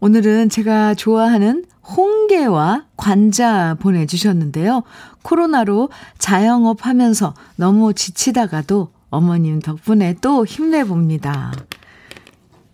오늘은 0.00 0.48
제가 0.48 0.94
좋아하는 0.94 1.64
홍게와 1.96 2.86
관자 2.96 3.74
보내주셨는데요. 3.80 4.82
코로나로 5.22 5.88
자영업 6.18 6.86
하면서 6.86 7.34
너무 7.56 7.94
지치다가도 7.94 8.92
어머님 9.10 9.60
덕분에 9.60 10.16
또 10.20 10.44
힘내봅니다. 10.44 11.52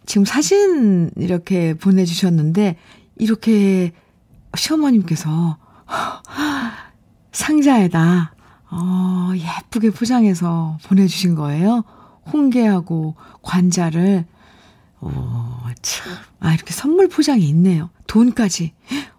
지금 0.07 0.25
사진 0.25 1.11
이렇게 1.17 1.75
보내주셨는데, 1.75 2.77
이렇게 3.17 3.93
시어머님께서 4.57 5.57
상자에다, 7.33 8.35
어, 8.71 9.33
예쁘게 9.35 9.91
포장해서 9.91 10.79
보내주신 10.85 11.37
거예요. 11.37 11.85
홍게하고 12.33 13.15
관자를 13.43 14.27
어, 15.01 15.63
참. 15.83 16.13
아, 16.41 16.55
이렇게 16.55 16.73
선물 16.73 17.09
포장이 17.09 17.47
있네요. 17.51 17.91
돈까지. 18.07 18.73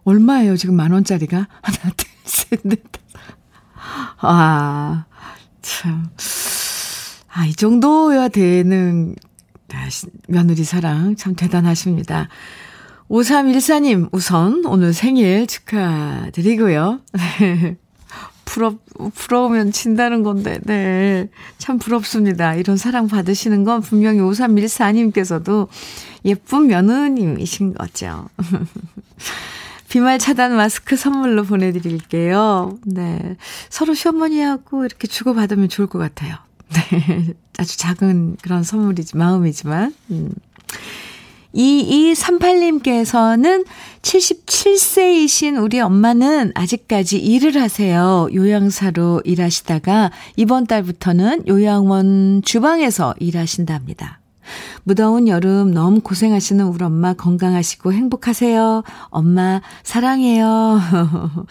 얼마예요, 0.03 0.57
지금 0.57 0.75
만 0.75 0.91
원짜리가? 0.91 1.37
하나, 1.61 1.93
둘, 1.95 2.09
셋, 2.23 2.61
넷. 2.63 2.81
아, 4.17 5.05
참. 5.61 6.09
아, 7.31 7.45
이 7.45 7.53
정도야 7.53 8.29
되는 8.29 9.15
며느리 10.27 10.63
사랑 10.63 11.15
참 11.15 11.35
대단하십니다. 11.35 12.29
5314님, 13.09 14.09
우선 14.11 14.65
오늘 14.65 14.93
생일 14.93 15.45
축하드리고요. 15.45 17.01
부럽, 18.55 18.79
부러우면 19.13 19.73
진다는 19.73 20.23
건데, 20.23 20.59
네. 20.63 21.27
참 21.57 21.77
부럽습니다. 21.77 22.55
이런 22.55 22.77
사랑 22.77 23.09
받으시는 23.09 23.65
건 23.65 23.81
분명히 23.81 24.19
5314님께서도 24.19 25.67
예쁜 26.23 26.67
며느님이신 26.67 27.73
거죠. 27.73 28.29
비말 29.89 30.19
차단 30.19 30.55
마스크 30.55 30.95
선물로 30.95 31.43
보내드릴게요. 31.43 32.77
네. 32.85 33.35
서로 33.69 33.93
시어머니하고 33.93 34.85
이렇게 34.85 35.07
주고받으면 35.07 35.67
좋을 35.67 35.87
것 35.87 35.99
같아요. 35.99 36.37
네. 36.69 37.33
아주 37.59 37.77
작은 37.77 38.37
그런 38.41 38.63
선물이지, 38.63 39.17
마음이지만. 39.17 39.93
음. 40.11 40.31
2238님께서는 41.55 43.65
77세이신 44.01 45.61
우리 45.61 45.79
엄마는 45.79 46.51
아직까지 46.53 47.17
일을 47.17 47.61
하세요. 47.61 48.27
요양사로 48.33 49.21
일하시다가 49.23 50.11
이번 50.35 50.67
달부터는 50.67 51.47
요양원 51.47 52.41
주방에서 52.43 53.15
일하신답니다. 53.19 54.19
무더운 54.83 55.27
여름 55.27 55.71
너무 55.71 56.01
고생하시는 56.01 56.65
우리 56.65 56.83
엄마 56.83 57.13
건강하시고 57.13 57.93
행복하세요. 57.93 58.83
엄마 59.09 59.61
사랑해요. 59.83 60.79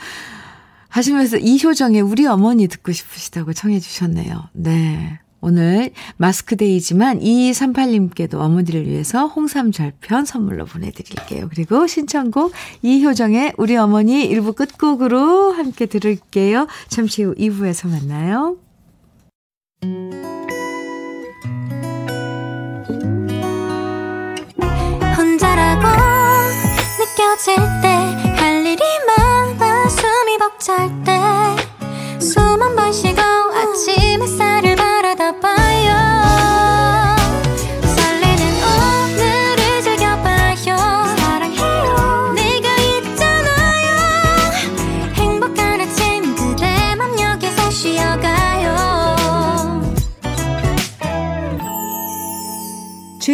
하시면서 0.88 1.38
이효정의 1.38 2.02
우리 2.02 2.26
어머니 2.26 2.68
듣고 2.68 2.92
싶으시다고 2.92 3.52
청해 3.52 3.80
주셨네요. 3.80 4.44
네. 4.52 5.18
오늘 5.44 5.90
마스크데이지만 6.16 7.20
2238님께도 7.20 8.34
어머니를 8.40 8.86
위해서 8.86 9.26
홍삼 9.26 9.72
절편 9.72 10.24
선물로 10.24 10.64
보내드릴게요. 10.64 11.48
그리고 11.50 11.86
신청곡 11.86 12.52
이효정의 12.82 13.52
우리 13.58 13.76
어머니 13.76 14.26
1부 14.30 14.54
끝곡으로 14.56 15.52
함께 15.52 15.84
들을게요. 15.86 16.66
잠시 16.88 17.22
후 17.22 17.34
2부에서 17.34 17.88
만나요. 17.90 18.56
혼자라고 25.16 25.86
느껴질 26.98 27.56
때 27.82 28.24
할 28.44 28.66
일이 28.66 28.82
많아 29.06 29.88
숨이 29.88 30.38
벅찰 30.38 30.90
때숨한번 32.18 32.92
쉬고 32.92 33.43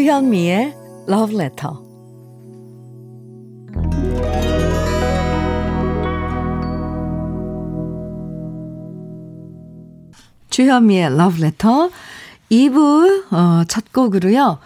주현미의 0.00 0.74
Love 1.10 1.36
Letter. 1.36 1.74
주현미의 10.48 11.04
Love 11.08 11.42
Letter 11.42 11.90
2부 12.50 13.30
어, 13.30 13.64
첫 13.68 13.92
곡으로요. 13.92 14.58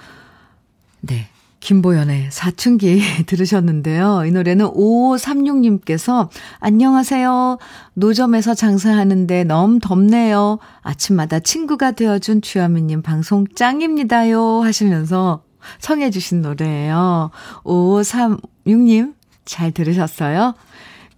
네. 1.01 1.34
김보연의 1.65 2.29
사춘기 2.31 3.01
들으셨는데요. 3.25 4.25
이 4.27 4.31
노래는 4.31 4.67
5536님께서 4.67 6.29
안녕하세요. 6.61 7.57
노점에서 7.95 8.53
장사하는데 8.55 9.45
너무 9.45 9.79
덥네요. 9.81 10.59
아침마다 10.83 11.41
친구가 11.41 11.93
되어준 11.93 12.43
주현미님 12.43 13.01
방송 13.01 13.47
짱입니다요. 13.47 14.61
하시면서 14.61 15.43
청해 15.81 16.11
주신 16.11 16.43
노래예요. 16.43 17.31
5536님 17.65 19.15
잘 19.47 19.73
들으셨어요? 19.73 20.53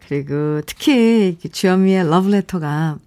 그리고 0.06 0.60
특히 0.64 1.38
주현미의 1.50 2.08
러브레터가 2.08 2.98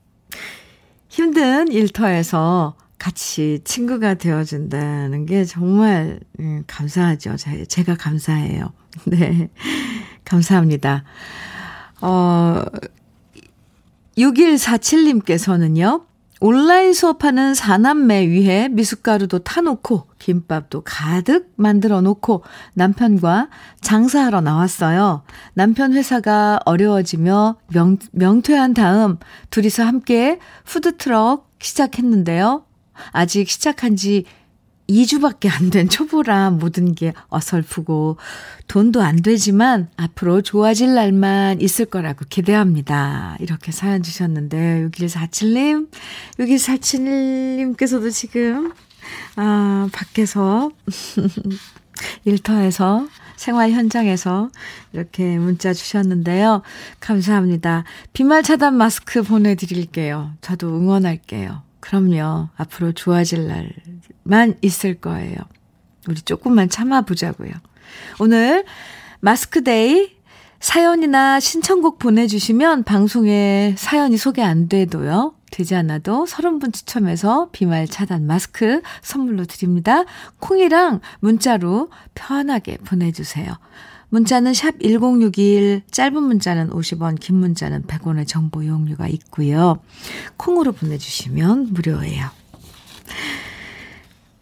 힘든 1.08 1.72
일터에서 1.72 2.76
같이 3.00 3.62
친구가 3.64 4.16
되어준다는 4.16 5.26
게 5.26 5.46
정말 5.46 6.20
음, 6.40 6.64
감사하죠. 6.68 7.38
제가 7.68 7.96
감사해요. 7.96 8.74
네. 9.08 9.50
감사합니다. 10.26 11.06
어, 12.02 12.64
6147님께서는요, 14.18 16.06
온라인 16.42 16.94
수업하는 16.94 17.54
사남매 17.54 18.28
위해 18.30 18.70
미숫가루도 18.70 19.40
타놓고, 19.40 20.08
김밥도 20.20 20.82
가득 20.86 21.52
만들어 21.56 22.02
놓고, 22.02 22.44
남편과 22.74 23.50
장사하러 23.82 24.42
나왔어요. 24.42 25.24
남편 25.54 25.94
회사가 25.94 26.60
어려워지며 26.66 27.58
명, 27.74 27.98
명퇴한 28.12 28.74
다음, 28.74 29.18
둘이서 29.50 29.84
함께 29.84 30.40
푸드트럭 30.66 31.50
시작했는데요. 31.60 32.64
아직 33.12 33.50
시작한 33.50 33.96
지 33.96 34.26
2주밖에 34.90 35.50
안 35.52 35.70
된 35.70 35.88
초보라 35.88 36.50
모든 36.50 36.96
게 36.96 37.14
어설프고 37.30 38.18
돈도 38.68 39.02
안 39.04 39.22
되지만 39.22 39.88
앞으로 39.98 40.42
좋아질 40.42 40.96
날만 40.96 41.62
있을 41.62 41.86
거라고 41.86 42.26
기대합니다. 42.28 43.38
이렇게 43.40 43.72
사연 43.72 44.02
주셨는데 44.02 44.90
6147님, 44.90 45.90
6147님께서도 46.40 48.12
지금 48.12 48.74
아, 49.36 49.88
밖에서 49.92 50.72
일터에서 52.26 53.08
생활 53.36 53.72
현장에서 53.72 54.50
이렇게 54.92 55.38
문자 55.38 55.74
주셨는데요. 55.74 56.62
감사합니다. 57.00 57.84
비말 58.12 58.44
차단 58.44 58.76
마스크 58.76 59.22
보내드릴게요. 59.24 60.34
저도 60.42 60.68
응원할게요. 60.76 61.69
그럼요. 61.90 62.50
앞으로 62.56 62.92
좋아질 62.92 63.48
날만 63.48 64.58
있을 64.62 65.02
거예요. 65.02 65.36
우리 66.08 66.22
조금만 66.22 66.70
참아보자고요. 66.70 67.52
오늘 68.20 68.64
마스크데이 69.22 70.16
사연이나 70.60 71.40
신청곡 71.40 71.98
보내주시면 71.98 72.84
방송에 72.84 73.74
사연이 73.76 74.18
소개 74.18 74.44
안 74.44 74.70
돼도요. 74.70 75.34
되지 75.50 75.74
않아도 75.74 76.26
30분 76.26 76.72
추첨해서 76.74 77.50
비말 77.52 77.88
차단 77.88 78.28
마스크 78.28 78.84
선물로 79.02 79.46
드립니다. 79.46 80.04
콩이랑 80.38 81.00
문자로 81.22 81.90
편하게 82.14 82.78
보내주세요. 82.78 83.52
문자는 84.10 84.54
샵 84.54 84.80
1061, 84.82 85.84
짧은 85.92 86.22
문자는 86.24 86.72
50원, 86.72 87.20
긴 87.20 87.36
문자는 87.38 87.84
100원의 87.84 88.28
정보 88.28 88.64
이용료가 88.64 89.08
있고요. 89.08 89.80
콩으로 90.38 90.72
보내주시면 90.72 91.74
무료예요. 91.74 92.30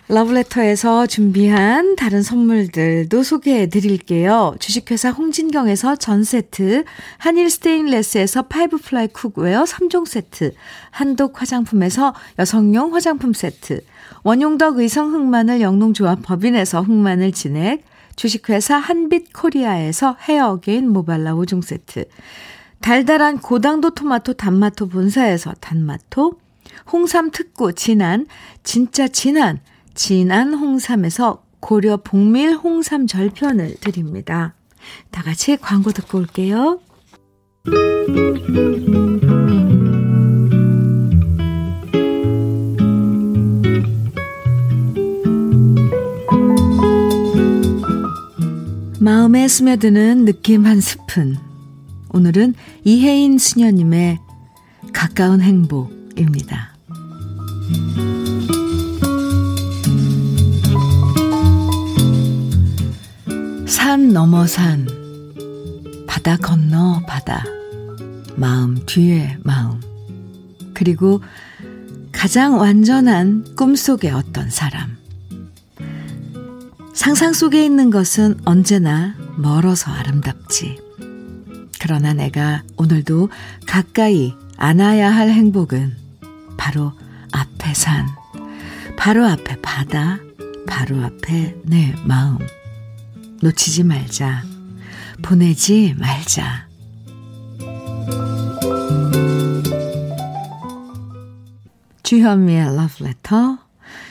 러브레터에서 0.10 1.06
준비한 1.06 1.98
다른 1.98 2.24
선물들도 2.24 3.24
소개해 3.24 3.68
드릴게요. 3.68 4.56
주식회사 4.58 5.10
홍진경에서 5.10 5.98
전 5.98 6.24
세트, 6.24 6.86
한일 7.18 7.50
스테인레스에서 7.50 8.44
five 8.44 8.78
ply 8.78 9.08
cookware 9.08 9.66
3종 9.66 10.08
세트, 10.08 10.54
한독 10.92 11.42
화장품에서 11.42 12.14
여성용 12.40 12.96
화장품 12.96 13.34
세트, 13.34 13.82
원용덕 14.24 14.78
의성 14.78 15.14
흑마늘 15.14 15.60
영농조합 15.60 16.22
법인에서 16.24 16.84
흑마늘 16.84 17.34
진액, 17.34 17.84
주식회사 18.18 18.76
한빛코리아에서 18.76 20.18
헤어게인 20.20 20.90
모발라 20.90 21.36
5종 21.36 21.64
세트, 21.64 22.06
달달한 22.82 23.40
고당도 23.40 23.92
토마토 23.92 24.34
단마토 24.34 24.90
본사에서 24.90 25.54
단마토, 25.62 26.34
홍삼 26.92 27.32
특구 27.32 27.74
진한, 27.74 28.28
진짜 28.64 29.08
진한, 29.08 29.62
진한 29.94 30.54
홍삼에서 30.54 31.44
고려 31.60 31.98
복밀 31.98 32.56
홍삼 32.56 33.08
절편을 33.08 33.76
드립니다. 33.82 34.54
다 35.12 35.24
같이 35.24 35.56
광고 35.58 35.92
듣고 35.92 36.18
올게요. 36.18 36.80
마음에 49.08 49.48
스며드는 49.48 50.26
느낌 50.26 50.66
한 50.66 50.82
스푼. 50.82 51.38
오늘은 52.10 52.56
이혜인 52.84 53.38
수녀님의 53.38 54.20
가까운 54.92 55.40
행복입니다. 55.40 56.76
산 63.66 64.10
넘어 64.10 64.46
산, 64.46 64.86
바다 66.06 66.36
건너 66.36 67.02
바다, 67.08 67.46
마음 68.36 68.78
뒤에 68.86 69.38
마음, 69.42 69.80
그리고 70.74 71.22
가장 72.12 72.60
완전한 72.60 73.56
꿈속의 73.56 74.12
어떤 74.12 74.50
사람. 74.50 74.97
상상 76.98 77.32
속에 77.32 77.64
있는 77.64 77.92
것은 77.92 78.40
언제나 78.44 79.14
멀어서 79.38 79.92
아름답지. 79.92 80.80
그러나 81.80 82.12
내가 82.14 82.64
오늘도 82.76 83.30
가까이 83.68 84.34
안아야 84.58 85.12
할 85.12 85.30
행복은 85.30 85.96
바로 86.58 86.94
앞에 87.32 87.76
산, 87.76 88.08
바로 88.98 89.28
앞에 89.28 89.62
바다, 89.62 90.18
바로 90.66 91.04
앞에 91.04 91.56
내 91.66 91.94
마음. 92.04 92.40
놓치지 93.44 93.84
말자. 93.84 94.44
보내지 95.22 95.94
말자. 96.00 96.68
주현미의 102.02 102.62
Love 102.62 103.06
Letter. 103.06 103.67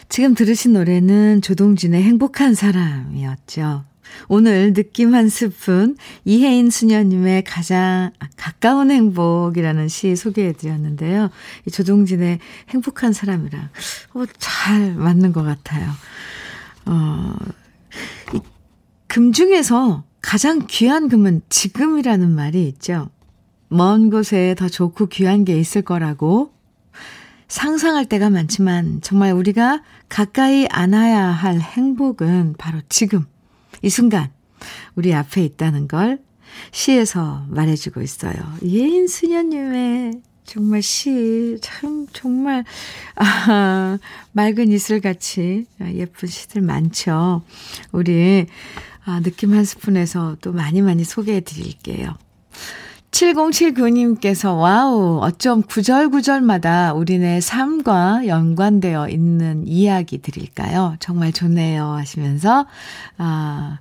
지금 0.09 0.35
들으신 0.35 0.73
노래는 0.73 1.43
조동진의 1.43 2.03
행복한 2.03 2.55
사람이었죠. 2.55 3.85
오늘 4.29 4.73
느낌 4.73 5.15
한 5.15 5.29
스푼 5.29 5.97
이혜인 6.25 6.71
수녀님의 6.71 7.45
가장 7.45 8.13
가까운 8.37 8.91
행복이라는 8.91 9.89
시 9.89 10.17
소개해 10.17 10.53
드렸는데요. 10.55 11.31
이 11.67 11.71
조동진의 11.71 12.39
행복한 12.71 13.13
사람이랑 13.13 13.69
어, 14.15 14.25
잘 14.39 14.95
맞는 14.95 15.33
것 15.33 15.43
같아요. 15.43 15.91
어, 16.87 17.35
금 19.07 19.33
중에서 19.33 20.05
가장 20.23 20.67
귀한 20.67 21.09
금은 21.09 21.43
지금이라는 21.49 22.35
말이 22.35 22.67
있죠. 22.69 23.11
먼 23.69 24.11
곳에 24.11 24.55
더 24.57 24.69
좋고 24.69 25.07
귀한 25.07 25.45
게 25.45 25.59
있을 25.59 25.83
거라고 25.83 26.53
상상할 27.49 28.07
때가 28.07 28.31
많지만 28.31 29.01
정말 29.03 29.33
우리가 29.33 29.83
가까이 30.09 30.67
안아야 30.69 31.25
할 31.25 31.61
행복은 31.61 32.55
바로 32.59 32.81
지금, 32.89 33.25
이 33.83 33.91
순간, 33.91 34.31
우리 34.95 35.15
앞에 35.15 35.45
있다는 35.45 35.89
걸 35.89 36.19
시에서 36.73 37.45
말해주고 37.49 38.03
있어요. 38.03 38.35
예인 38.65 39.07
수녀님의 39.07 40.23
정말 40.45 40.81
시, 40.81 41.59
참, 41.61 42.07
정말, 42.13 42.65
아, 43.17 43.99
맑은 44.33 44.71
이슬같이 44.71 45.67
예쁜 45.81 46.29
시들 46.29 46.63
많죠. 46.63 47.43
우리, 47.93 48.47
아, 49.05 49.21
느낌 49.21 49.53
한 49.53 49.65
스푼에서 49.65 50.37
또 50.41 50.53
많이 50.53 50.83
많이 50.83 51.05
소개해 51.05 51.41
드릴게요. 51.41 52.17
7079님께서 53.17 54.61
wow, 54.61 55.21
어쩜 55.23 55.63
구절구절마다 55.63 56.93
우리네 56.93 57.41
삶과 57.41 58.27
연관되어 58.27 59.09
있는 59.09 59.67
이야기 59.67 60.19
드릴까요? 60.19 60.97
정말 61.01 61.33
좋네요. 61.33 61.93
하시면서, 61.93 62.67
아, 63.17 63.79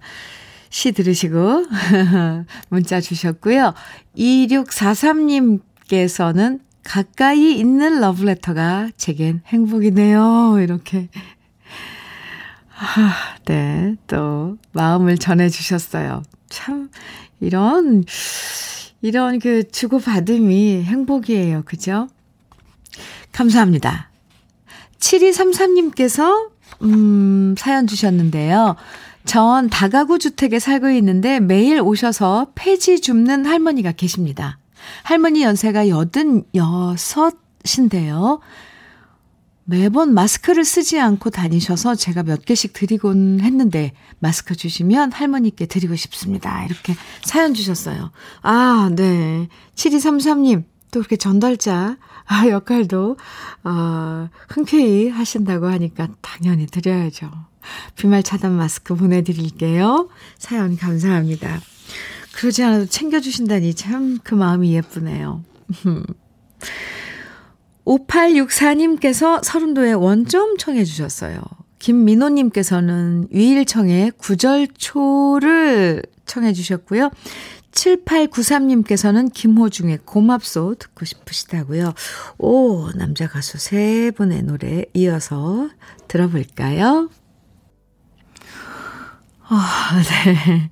시 0.69 0.93
들으시고, 0.93 1.65
문자 2.69 3.02
주셨고요. 3.02 3.74
2643님께서는 4.17 6.62
가까이 6.84 7.60
있는 7.60 8.00
러브레터가 8.00 8.91
제겐 8.95 9.41
행복이네요. 9.48 10.60
이렇게. 10.62 11.10
아, 12.78 13.13
네, 13.43 13.98
또, 14.08 14.58
마음을 14.71 15.17
전해주셨어요. 15.17 16.24
참, 16.48 16.89
이런, 17.41 18.06
이런 19.01 19.39
그 19.39 19.69
주고받음이 19.69 20.84
행복이에요. 20.84 21.63
그죠? 21.65 22.08
감사합니다. 23.31 24.10
7233님께서, 24.99 26.49
음, 26.81 27.55
사연 27.58 27.88
주셨는데요. 27.88 28.75
전 29.25 29.69
다가구 29.69 30.19
주택에 30.19 30.60
살고 30.60 30.89
있는데 30.91 31.39
매일 31.39 31.81
오셔서 31.81 32.51
폐지 32.55 33.01
줍는 33.01 33.45
할머니가 33.45 33.91
계십니다. 33.91 34.60
할머니 35.03 35.43
연세가 35.43 35.89
86인데요. 35.89 38.39
매번 39.65 40.13
마스크를 40.13 40.63
쓰지 40.63 40.99
않고 40.99 41.32
다니셔서 41.32 41.95
제가 41.95 42.23
몇 42.23 42.45
개씩 42.45 42.73
드리곤 42.73 43.39
했는데 43.41 43.93
마스크 44.19 44.56
주시면 44.56 45.12
할머니께 45.12 45.65
드리고 45.65 45.95
싶습니다. 45.95 46.63
이렇게 46.65 46.95
사연 47.23 47.54
주셨어요. 47.54 48.12
아, 48.43 48.91
네. 48.95 49.49
7233님, 49.75 50.63
또 50.91 50.99
그렇게 50.99 51.17
전달자 51.17 51.97
아, 52.28 52.47
역할도, 52.47 53.17
어, 53.63 54.30
흔쾌히 54.49 55.10
하신다고 55.10 55.67
하니까 55.67 56.10
당연히 56.21 56.67
드려야죠. 56.67 57.32
비말 57.95 58.21
차단 58.23 58.54
마스크 58.54 58.95
보내드릴게요. 58.95 60.10
사연 60.38 60.78
감사합니다. 60.78 61.60
그러지 62.36 62.63
않아도 62.63 62.86
챙겨주신다니 62.86 63.73
참 63.73 64.19
그 64.23 64.36
마음이 64.36 64.73
예쁘네요. 64.75 65.43
5864님께서 67.86 69.43
서른도에 69.43 69.93
원점 69.93 70.58
청해 70.58 70.84
주셨어요. 70.84 71.39
김민호님께서는 71.80 73.28
위일청의 73.30 74.12
구절초를 74.17 76.04
청해 76.26 76.54
주셨고요. 76.54 77.12
7893님께서는 77.71 79.32
김호중의 79.34 80.00
고맙소 80.06 80.76
듣고 80.76 81.06
싶으시다고요. 81.06 81.93
오, 82.38 82.89
남자 82.93 83.28
가수 83.28 83.58
세 83.58 84.12
분의 84.12 84.43
노래 84.43 84.86
이어서 84.93 85.69
들어볼까요? 86.08 87.10
아, 89.48 90.02
네. 90.26 90.71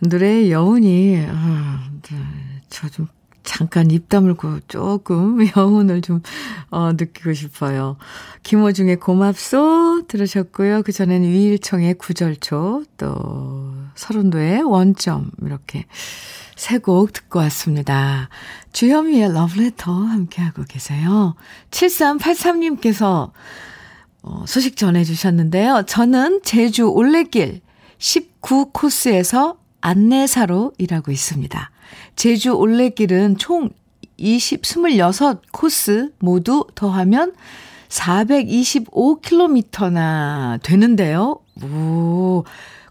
노래의 0.00 0.50
여운이, 0.50 1.26
아, 1.28 1.90
네. 2.02 2.16
저좀 2.70 3.08
잠깐 3.58 3.90
입 3.90 4.08
다물고 4.08 4.60
조금 4.68 5.44
여운을 5.56 6.00
좀, 6.00 6.22
어, 6.70 6.92
느끼고 6.92 7.34
싶어요. 7.34 7.96
김호중의 8.44 9.00
고맙소 9.00 10.04
들으셨고요. 10.06 10.84
그 10.84 10.92
전에는 10.92 11.28
위일청의 11.28 11.94
구절초, 11.94 12.84
또 12.96 13.74
서른도의 13.96 14.62
원점, 14.62 15.32
이렇게 15.42 15.86
세 16.54 16.78
곡 16.78 17.12
듣고 17.12 17.40
왔습니다. 17.40 18.28
주현미의 18.72 19.32
러브레터 19.32 19.92
함께하고 19.92 20.62
계세요. 20.62 21.34
7383님께서 21.72 23.32
어, 24.22 24.44
소식 24.46 24.76
전해주셨는데요. 24.76 25.82
저는 25.88 26.42
제주 26.44 26.84
올레길 26.88 27.60
19 27.98 28.70
코스에서 28.70 29.58
안내사로 29.80 30.74
일하고 30.78 31.10
있습니다. 31.10 31.72
제주 32.18 32.50
올레길은 32.50 33.38
총 33.38 33.70
20, 34.16 34.62
26코스 34.62 36.12
모두 36.18 36.66
더하면 36.74 37.32
425km나 37.88 40.60
되는데요. 40.64 41.38
오, 41.62 42.42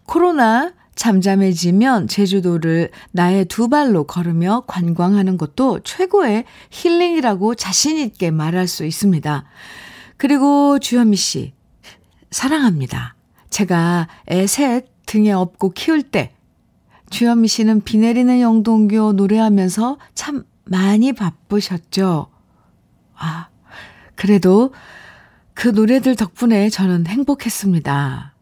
코로나 0.05 0.71
잠잠해지면 0.95 2.07
제주도를 2.07 2.89
나의 3.11 3.43
두 3.45 3.67
발로 3.67 4.05
걸으며 4.05 4.63
관광하는 4.65 5.37
것도 5.37 5.81
최고의 5.81 6.45
힐링이라고 6.71 7.55
자신있게 7.55 8.31
말할 8.31 8.69
수 8.69 8.85
있습니다. 8.85 9.43
그리고 10.15 10.79
주현미 10.79 11.17
씨, 11.17 11.51
사랑합니다. 12.31 13.15
제가 13.49 14.07
애 14.31 14.47
셋 14.47 14.85
등에 15.05 15.33
업고 15.33 15.71
키울 15.71 16.03
때 16.03 16.31
주현미 17.09 17.47
씨는 17.47 17.81
비 17.81 17.97
내리는 17.97 18.41
영동교 18.41 19.13
노래하면서 19.13 19.97
참 20.13 20.43
많이 20.65 21.13
바쁘셨죠? 21.13 22.29
아, 23.15 23.47
그래도 24.15 24.73
그 25.53 25.69
노래들 25.69 26.15
덕분에 26.15 26.69
저는 26.69 27.07
행복했습니다. 27.07 28.33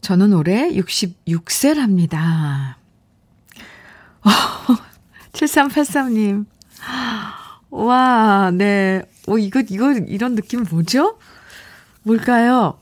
저는 0.00 0.32
올해 0.32 0.70
66세랍니다. 0.70 2.76
7383님. 5.32 6.46
와, 7.70 8.50
네. 8.54 9.02
어, 9.26 9.38
이거, 9.38 9.60
이거, 9.68 9.92
이런 9.92 10.36
느낌 10.36 10.64
뭐죠? 10.70 11.18
뭘까요? 12.02 12.78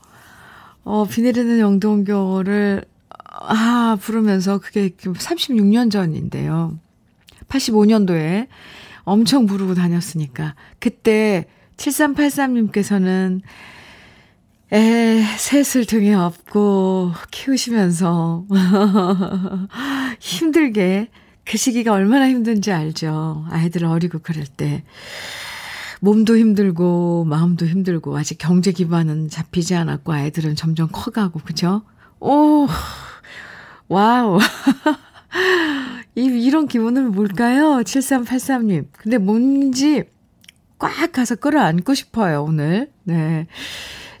어, 0.83 1.07
비 1.09 1.23
내리는 1.23 1.59
영동교를 1.59 2.85
아, 3.47 3.97
부르면서 4.01 4.59
그게 4.59 4.89
36년 4.89 5.91
전인데요. 5.91 6.77
85년도에 7.47 8.47
엄청 9.03 9.45
부르고 9.45 9.75
다녔으니까. 9.75 10.55
그때 10.79 11.45
7383님께서는 11.77 13.41
에, 14.71 15.21
셋을 15.37 15.85
등에 15.85 16.13
업고 16.13 17.11
키우시면서 17.31 18.45
힘들게 20.19 21.09
그 21.45 21.57
시기가 21.57 21.93
얼마나 21.93 22.27
힘든지 22.27 22.71
알죠. 22.71 23.45
아이들 23.49 23.85
어리고 23.85 24.19
그럴 24.19 24.45
때. 24.45 24.83
몸도 26.01 26.37
힘들고 26.37 27.25
마음도 27.25 27.65
힘들고 27.65 28.17
아직 28.17 28.37
경제 28.37 28.71
기반은 28.71 29.29
잡히지 29.29 29.75
않았고 29.75 30.11
아이들은 30.11 30.55
점점 30.55 30.89
커가고 30.91 31.39
그죠? 31.39 31.83
오 32.19 32.67
wow 33.87 34.39
이 36.15 36.23
이런 36.23 36.67
기분은 36.67 37.11
뭘까요? 37.11 37.81
7383님. 37.83 38.87
근데 38.93 39.17
뭔지 39.17 40.03
꽉 40.79 41.11
가서 41.11 41.35
끌어안고 41.35 41.93
싶어요, 41.93 42.43
오늘. 42.43 42.89
네. 43.03 43.47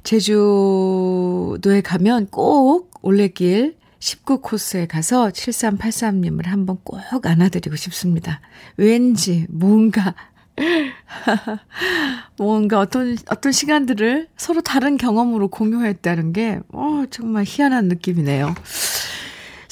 제주도에 0.03 1.81
가면 1.83 2.27
꼭 2.27 2.91
올레길 3.01 3.77
19 3.99 4.41
코스에 4.41 4.85
가서 4.85 5.29
7383님을 5.29 6.45
한번 6.45 6.77
꼭 6.83 7.25
안아드리고 7.25 7.75
싶습니다. 7.75 8.41
왠지 8.77 9.47
뭔가 9.49 10.13
뭔가 12.37 12.79
어떤, 12.79 13.17
어떤 13.29 13.51
시간들을 13.51 14.27
서로 14.37 14.61
다른 14.61 14.97
경험으로 14.97 15.47
공유했다는 15.47 16.33
게, 16.33 16.59
어, 16.71 17.03
정말 17.09 17.43
희한한 17.47 17.87
느낌이네요. 17.87 18.53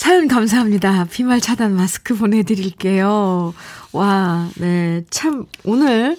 사연 0.04 0.28
감사합니다. 0.28 1.06
비말 1.06 1.40
차단 1.40 1.78
마스크 1.78 2.14
보내드릴게요. 2.14 3.54
와, 3.94 4.50
네. 4.58 5.06
참, 5.10 5.46
오늘 5.64 6.18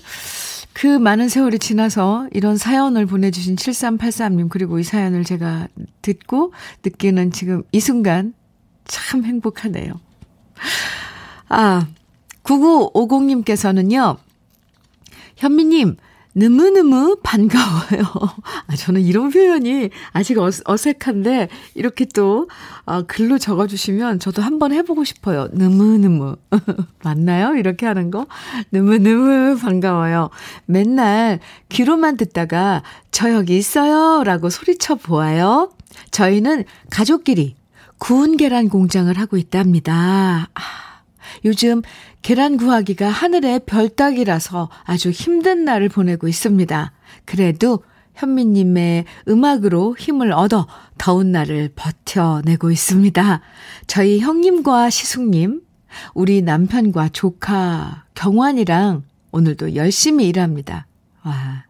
그 0.73 0.87
많은 0.87 1.29
세월이 1.29 1.59
지나서 1.59 2.29
이런 2.33 2.57
사연을 2.57 3.05
보내주신 3.05 3.57
7383님, 3.57 4.49
그리고 4.49 4.79
이 4.79 4.85
사연을 4.85 5.25
제가 5.25 5.69
듣고 6.01 6.55
느끼는 6.83 7.31
지금 7.31 7.63
이 7.73 7.81
순간 7.81 8.33
참 8.87 9.23
행복하네요. 9.23 10.01
아, 11.51 11.87
9950님께서는요, 12.43 14.17
현미님, 15.37 15.97
느무느무 16.35 17.17
반가워요. 17.23 18.03
아, 18.67 18.77
저는 18.77 19.03
이런 19.03 19.31
표현이 19.31 19.91
아직 20.13 20.37
어색한데, 20.39 21.49
이렇게 21.75 22.05
또, 22.07 22.49
어, 22.85 23.03
글로 23.03 23.39
적어주시면 23.39 24.19
저도 24.19 24.43
한번 24.43 24.73
해보고 24.73 25.05
싶어요. 25.05 25.49
느무느무. 25.53 26.37
맞나요? 27.05 27.55
이렇게 27.55 27.87
하는 27.87 28.11
거? 28.11 28.27
느무느무 28.73 29.57
반가워요. 29.59 30.31
맨날 30.67 31.41
귀로만 31.69 32.17
듣다가, 32.17 32.83
저 33.11 33.33
여기 33.33 33.57
있어요. 33.57 34.25
라고 34.25 34.51
소리쳐 34.51 34.97
보아요. 34.97 35.71
저희는 36.11 36.65
가족끼리 36.91 37.55
구운 37.99 38.37
계란 38.37 38.69
공장을 38.69 39.17
하고 39.17 39.37
있답니다. 39.37 40.49
아, 40.55 40.61
요즘 41.45 41.83
계란 42.25 42.57
구하기가 42.57 43.07
하늘의 43.07 43.61
별 43.67 43.91
따기라서 43.91 44.71
아주 44.85 45.11
힘든 45.11 45.67
날을 45.67 45.91
보내고 45.91 46.27
있습니다. 46.27 46.93
그래도 47.27 47.85
현미님의 48.15 49.05
음악으로 49.29 49.95
힘을 49.99 50.33
얻어 50.33 50.67
더운 50.97 51.33
날을 51.33 51.73
버텨내고 51.77 52.71
있습니다. 52.71 53.43
저희 53.87 54.21
형님과 54.21 54.89
시숙님, 54.89 55.61
우리 56.15 56.41
남편과 56.41 57.11
조카 57.11 58.05
경환이랑 58.15 59.03
오늘도 59.31 59.75
열심히 59.75 60.27
일합니다. 60.27 60.87
와. 61.25 61.67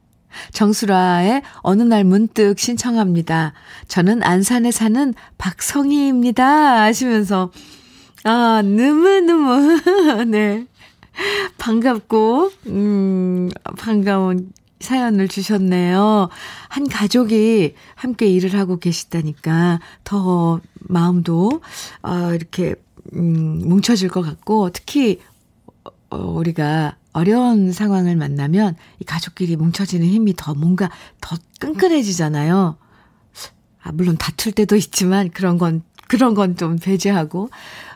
정수라의 0.53 1.43
어느 1.63 1.83
날 1.83 2.05
문득 2.05 2.61
신청합니다. 2.61 3.55
저는 3.89 4.23
안산에 4.23 4.71
사는 4.71 5.15
박성희입니다. 5.37 6.83
하시면서 6.83 7.51
아, 8.25 8.63
느무느무. 8.63 9.81
네. 10.31 10.67
반갑고, 11.59 12.51
음, 12.69 13.51
반가운 13.79 14.51
사연을 14.81 15.29
주셨네요. 15.29 16.31
한 16.69 16.89
가족이 16.89 17.75
함께 17.95 18.27
일을 18.29 18.55
하고 18.59 18.79
계시다니까 18.79 19.81
더 20.05 20.61
마음도, 20.81 21.61
어, 22.03 22.33
이렇게, 22.35 22.75
음, 23.15 23.69
뭉쳐질 23.69 24.09
것 24.09 24.23
같고, 24.23 24.71
특히, 24.71 25.21
어, 26.11 26.17
우리가 26.19 26.97
어려운 27.13 27.73
상황을 27.73 28.17
만나면 28.17 28.77
이 29.01 29.05
가족끼리 29.05 29.57
뭉쳐지는 29.57 30.07
힘이 30.07 30.35
더 30.37 30.55
뭔가 30.55 30.91
더 31.21 31.37
끈끈해지잖아요. 31.61 32.77
아, 33.83 33.93
물론 33.93 34.17
다툴 34.19 34.53
때도 34.53 34.77
있지만 34.77 35.31
그런 35.31 35.59
건, 35.59 35.83
그런 36.09 36.35
건 36.35 36.57
좀 36.57 36.77
배제하고, 36.79 37.51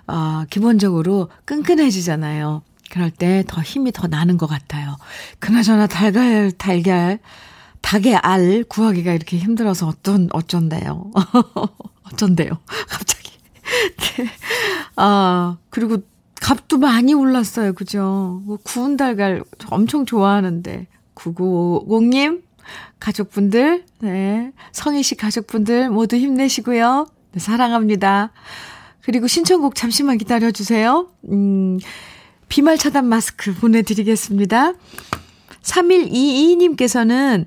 어, 0.07 0.44
기본적으로 0.51 1.29
끈끈해지잖아요. 1.44 2.62
그럴 2.90 3.11
때 3.11 3.44
더 3.47 3.61
힘이 3.61 3.92
더 3.92 4.07
나는 4.07 4.37
것 4.38 4.47
같아요. 4.47 4.97
그나저나 5.40 5.87
달걀, 5.87 6.51
달걀, 6.53 7.18
닭의 7.83 8.16
알 8.16 8.64
구하기가 8.64 9.12
이렇게 9.12 9.37
힘들어서 9.38 9.87
어떤, 9.88 10.29
어쩐대요. 10.33 11.11
어쩐대요. 12.12 12.51
갑자기. 12.88 13.31
네. 14.16 14.29
아, 14.97 15.59
그리고 15.71 15.99
값도 16.40 16.79
많이 16.79 17.12
올랐어요. 17.14 17.73
그죠? 17.75 18.40
뭐 18.44 18.59
구운 18.62 18.97
달걀 18.97 19.44
엄청 19.71 20.07
좋아하는데. 20.07 20.87
9950님, 21.14 22.42
가족분들, 23.01 23.85
네. 24.01 24.53
성희 24.73 25.03
씨 25.03 25.14
가족분들 25.16 25.90
모두 25.90 26.16
힘내시고요. 26.16 27.07
네, 27.38 27.44
사랑합니다. 27.44 28.33
그리고 29.01 29.29
신청곡 29.29 29.77
잠시만 29.77 30.18
기다려주세요. 30.18 31.09
음, 31.31 31.79
비말 32.48 32.77
차단 32.77 33.07
마스크 33.07 33.55
보내드리겠습니다. 33.55 34.72
3122님께서는 35.62 37.46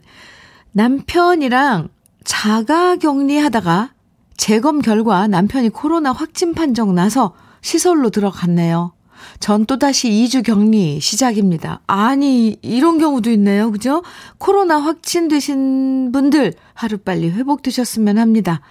남편이랑 0.72 1.90
자가 2.24 2.96
격리 2.96 3.38
하다가 3.38 3.94
재검 4.38 4.82
결과 4.82 5.28
남편이 5.28 5.70
코로나 5.70 6.14
확진 6.14 6.54
판정 6.54 6.96
나서 6.96 7.36
시설로 7.62 8.10
들어갔네요. 8.12 8.94
전 9.40 9.66
또다시 9.66 10.10
2주 10.10 10.44
격리 10.44 11.00
시작입니다. 11.00 11.82
아니, 11.86 12.58
이런 12.62 12.98
경우도 12.98 13.30
있네요. 13.32 13.72
그죠? 13.72 14.04
코로나 14.38 14.78
확진되신 14.80 16.12
분들 16.12 16.54
하루빨리 16.74 17.30
회복되셨으면 17.32 18.18
합니다. 18.18 18.62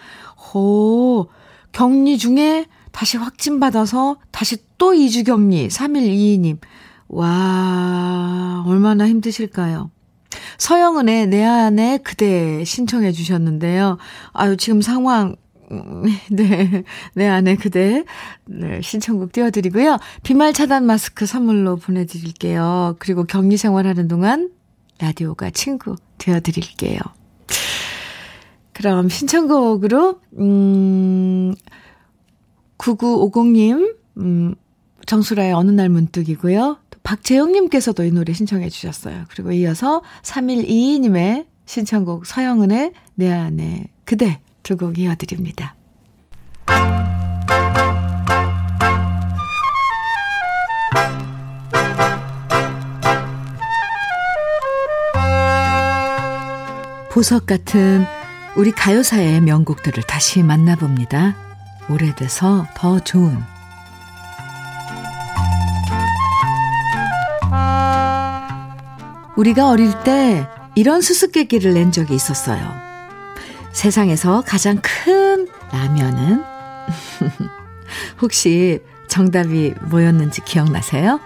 호, 0.53 1.29
격리 1.73 2.19
중에 2.19 2.67
다시 2.93 3.17
확진받아서 3.17 4.17
다시 4.31 4.57
또 4.79 4.93
2주 4.93 5.25
격리, 5.25 5.69
3122님. 5.69 6.59
와, 7.09 8.65
얼마나 8.67 9.09
힘드실까요? 9.09 9.91
서영은의 10.59 11.29
내 11.29 11.45
안에 11.45 11.99
그대 11.99 12.65
신청해 12.65 13.13
주셨는데요. 13.13 13.99
아유, 14.33 14.57
지금 14.57 14.81
상황, 14.81 15.37
음, 15.73 16.05
네, 16.31 16.85
내 17.15 17.27
안에 17.27 17.57
그대, 17.57 18.05
네, 18.47 18.81
신청곡 18.83 19.33
띄워드리고요. 19.33 19.99
비말 20.23 20.53
차단 20.53 20.85
마스크 20.87 21.27
선물로 21.27 21.77
보내드릴게요. 21.77 22.97
그리고 22.99 23.25
격리 23.25 23.57
생활하는 23.57 24.09
동안 24.09 24.51
라디오가 25.01 25.51
친구 25.51 25.97
되어드릴게요. 26.19 27.01
그럼 28.81 29.11
신청곡으로, 29.11 30.21
음, 30.39 31.55
9950님, 32.79 33.95
음, 34.17 34.55
정수라의 35.05 35.53
어느 35.53 35.71
날 35.71 35.91
문득이고요. 35.91 36.79
박재영님께서도 37.03 38.05
이 38.05 38.11
노래 38.11 38.33
신청해 38.33 38.71
주셨어요. 38.71 39.25
그리고 39.29 39.53
이어서 39.53 40.01
3122님의 40.23 41.45
신청곡 41.67 42.25
서영은의 42.25 42.93
내 43.17 43.31
안에 43.31 43.89
그대 44.07 44.41
두 44.63 44.77
곡 44.77 44.99
이어드립니다. 44.99 45.75
보석 57.11 57.45
같은 57.45 58.07
우리 58.61 58.73
가요사의 58.73 59.41
명곡들을 59.41 60.03
다시 60.03 60.43
만나봅니다. 60.43 61.35
오래돼서 61.89 62.67
더 62.75 63.01
좋은 63.01 63.39
우리가 69.35 69.71
어릴 69.71 69.95
때 70.05 70.47
이런 70.75 71.01
수수께끼를 71.01 71.73
낸 71.73 71.91
적이 71.91 72.15
있었어요. 72.15 72.61
세상에서 73.73 74.43
가장 74.47 74.79
큰 74.83 75.49
라면은 75.73 76.45
혹시 78.21 78.81
정답이 79.09 79.73
뭐였는지 79.89 80.43
기억나세요? 80.45 81.19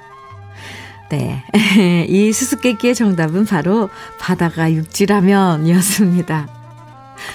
네. 1.11 1.43
이 2.09 2.32
수수께끼의 2.32 2.95
정답은 2.95 3.45
바로 3.45 3.91
바다가 4.20 4.72
육지라면이었습니다. 4.72 6.62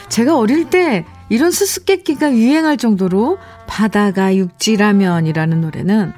제가 0.10 0.38
어릴 0.38 0.70
때 0.70 1.06
이런 1.30 1.52
수수께끼가 1.52 2.34
유행할 2.34 2.78
정도로 2.78 3.38
바다가 3.68 4.36
육지라면이라는 4.36 5.62
노래는 5.62 6.14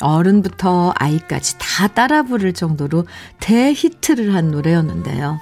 어른부터 0.00 0.92
아이까지 0.96 1.56
다 1.58 1.88
따라 1.88 2.22
부를 2.22 2.52
정도로 2.52 3.06
대히트를 3.40 4.34
한 4.34 4.50
노래였는데요. 4.50 5.38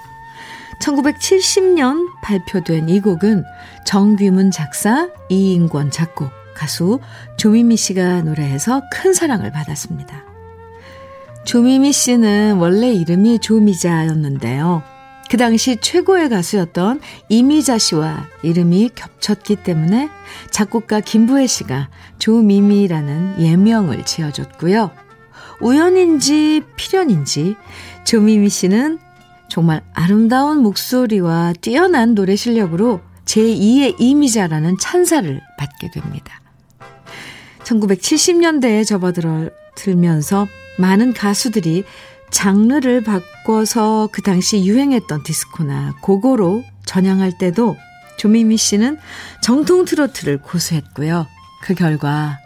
1970년 0.80 2.08
발표된 2.22 2.88
이 2.88 3.00
곡은 3.00 3.44
정규문 3.86 4.50
작사, 4.50 5.08
이인권 5.28 5.90
작곡, 5.90 6.30
가수 6.54 7.00
조미미 7.36 7.76
씨가 7.76 8.22
노래해서 8.22 8.82
큰 8.92 9.12
사랑을 9.12 9.50
받았습니다. 9.50 10.24
조미미 11.44 11.92
씨는 11.92 12.56
원래 12.56 12.92
이름이 12.92 13.40
조미자였는데요. 13.40 14.93
그 15.30 15.36
당시 15.36 15.76
최고의 15.80 16.28
가수였던 16.28 17.00
이미자 17.28 17.78
씨와 17.78 18.26
이름이 18.42 18.90
겹쳤기 18.94 19.56
때문에 19.56 20.08
작곡가 20.50 21.00
김부혜 21.00 21.46
씨가 21.46 21.88
조미미라는 22.18 23.40
예명을 23.40 24.04
지어줬고요. 24.04 24.90
우연인지 25.60 26.62
필연인지 26.76 27.56
조미미 28.04 28.48
씨는 28.48 28.98
정말 29.48 29.82
아름다운 29.94 30.58
목소리와 30.58 31.54
뛰어난 31.60 32.14
노래 32.14 32.36
실력으로 32.36 33.00
제2의 33.24 33.96
이미자라는 33.98 34.78
찬사를 34.78 35.40
받게 35.58 35.90
됩니다. 35.90 36.40
1970년대에 37.64 38.86
접어들면서 38.86 40.46
많은 40.78 41.14
가수들이 41.14 41.84
장르를 42.34 43.04
바꿔서 43.04 44.08
그 44.10 44.20
당시 44.20 44.64
유행했던 44.64 45.22
디스코나 45.22 45.94
고고로 46.02 46.64
전향할 46.84 47.38
때도 47.38 47.76
조미미 48.18 48.56
씨는 48.56 48.98
정통 49.40 49.84
트로트를 49.84 50.42
고수했고요. 50.42 51.28
그 51.62 51.74
결과 51.74 52.40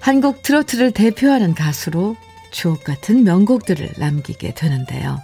한국 0.00 0.42
트로트를 0.42 0.92
대표하는 0.92 1.54
가수로 1.54 2.16
주옥 2.52 2.84
같은 2.84 3.24
명곡들을 3.24 3.94
남기게 3.98 4.54
되는데요. 4.54 5.20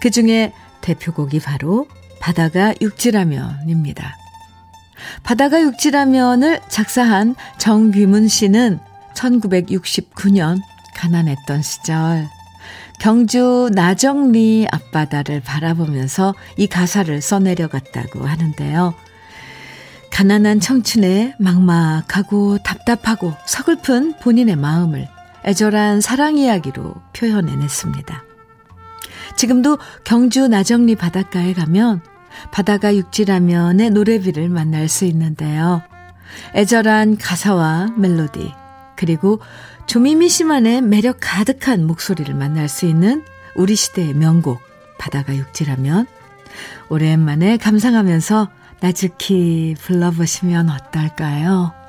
그 0.00 0.10
중에 0.10 0.52
대표곡이 0.80 1.40
바로 1.40 1.88
바다가 2.20 2.72
육지라면입니다. 2.80 4.16
바다가 5.24 5.60
육지라면을 5.60 6.60
작사한 6.68 7.34
정규문 7.58 8.28
씨는 8.28 8.78
1969년 9.16 10.60
가난했던 10.94 11.62
시절 11.62 12.28
경주 13.04 13.68
나정리 13.74 14.66
앞바다를 14.72 15.42
바라보면서 15.42 16.34
이 16.56 16.66
가사를 16.66 17.20
써내려갔다고 17.20 18.24
하는데요. 18.24 18.94
가난한 20.10 20.58
청춘의 20.60 21.34
막막하고 21.38 22.56
답답하고 22.64 23.34
서글픈 23.44 24.14
본인의 24.22 24.56
마음을 24.56 25.06
애절한 25.44 26.00
사랑 26.00 26.38
이야기로 26.38 26.94
표현해냈습니다. 27.12 28.24
지금도 29.36 29.76
경주 30.04 30.48
나정리 30.48 30.96
바닷가에 30.96 31.52
가면 31.52 32.00
바다가 32.52 32.96
육지라면의 32.96 33.90
노래비를 33.90 34.48
만날 34.48 34.88
수 34.88 35.04
있는데요. 35.04 35.82
애절한 36.54 37.18
가사와 37.18 37.96
멜로디, 37.98 38.50
그리고 38.96 39.40
조미미 39.86 40.28
씨만의 40.28 40.82
매력 40.82 41.18
가득한 41.20 41.86
목소리를 41.86 42.34
만날 42.34 42.68
수 42.68 42.86
있는 42.86 43.24
우리 43.54 43.76
시대의 43.76 44.14
명곡, 44.14 44.60
바다가 44.98 45.36
육지라면, 45.36 46.06
오랜만에 46.88 47.56
감상하면서 47.56 48.48
나즈키 48.80 49.74
불러보시면 49.80 50.70
어떨까요? 50.70 51.83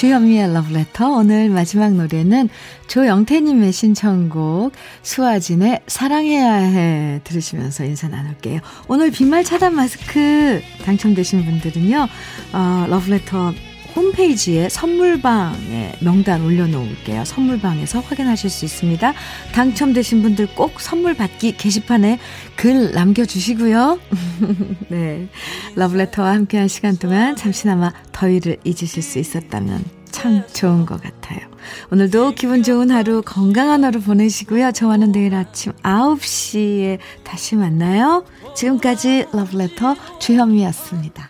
주현미의 0.00 0.54
러브레터 0.54 1.10
오늘 1.10 1.50
마지막 1.50 1.92
노래는 1.92 2.48
조영태님의 2.86 3.70
신청곡 3.70 4.72
수아진의 5.02 5.82
사랑해야 5.88 6.54
해 6.54 7.20
들으시면서 7.22 7.84
인사 7.84 8.08
나눌게요. 8.08 8.60
오늘 8.88 9.10
빈말 9.10 9.44
차단 9.44 9.74
마스크 9.74 10.62
당첨되신 10.84 11.44
분들은요. 11.44 12.08
어, 12.54 12.86
러브레터 12.88 13.52
홈페이지에 13.94 14.68
선물방에 14.68 15.96
명단 16.00 16.42
올려놓을게요. 16.42 17.24
선물방에서 17.24 18.00
확인하실 18.00 18.50
수 18.50 18.64
있습니다. 18.64 19.14
당첨되신 19.52 20.22
분들 20.22 20.54
꼭 20.54 20.80
선물 20.80 21.14
받기 21.14 21.56
게시판에 21.56 22.18
글 22.56 22.92
남겨주시고요. 22.92 23.98
네. 24.88 25.28
러브레터와 25.74 26.32
함께한 26.32 26.68
시간 26.68 26.96
동안 26.96 27.36
잠시나마 27.36 27.92
더위를 28.12 28.58
잊으실 28.64 29.02
수 29.02 29.18
있었다면 29.18 29.84
참 30.10 30.42
좋은 30.52 30.86
것 30.86 31.00
같아요. 31.00 31.40
오늘도 31.92 32.32
기분 32.32 32.62
좋은 32.62 32.90
하루, 32.90 33.22
건강한 33.22 33.84
하루 33.84 34.00
보내시고요. 34.00 34.72
저와는 34.72 35.12
내일 35.12 35.34
아침 35.34 35.72
9시에 35.82 36.98
다시 37.24 37.56
만나요. 37.56 38.24
지금까지 38.54 39.26
러브레터 39.32 39.96
주현미였습니다. 40.18 41.29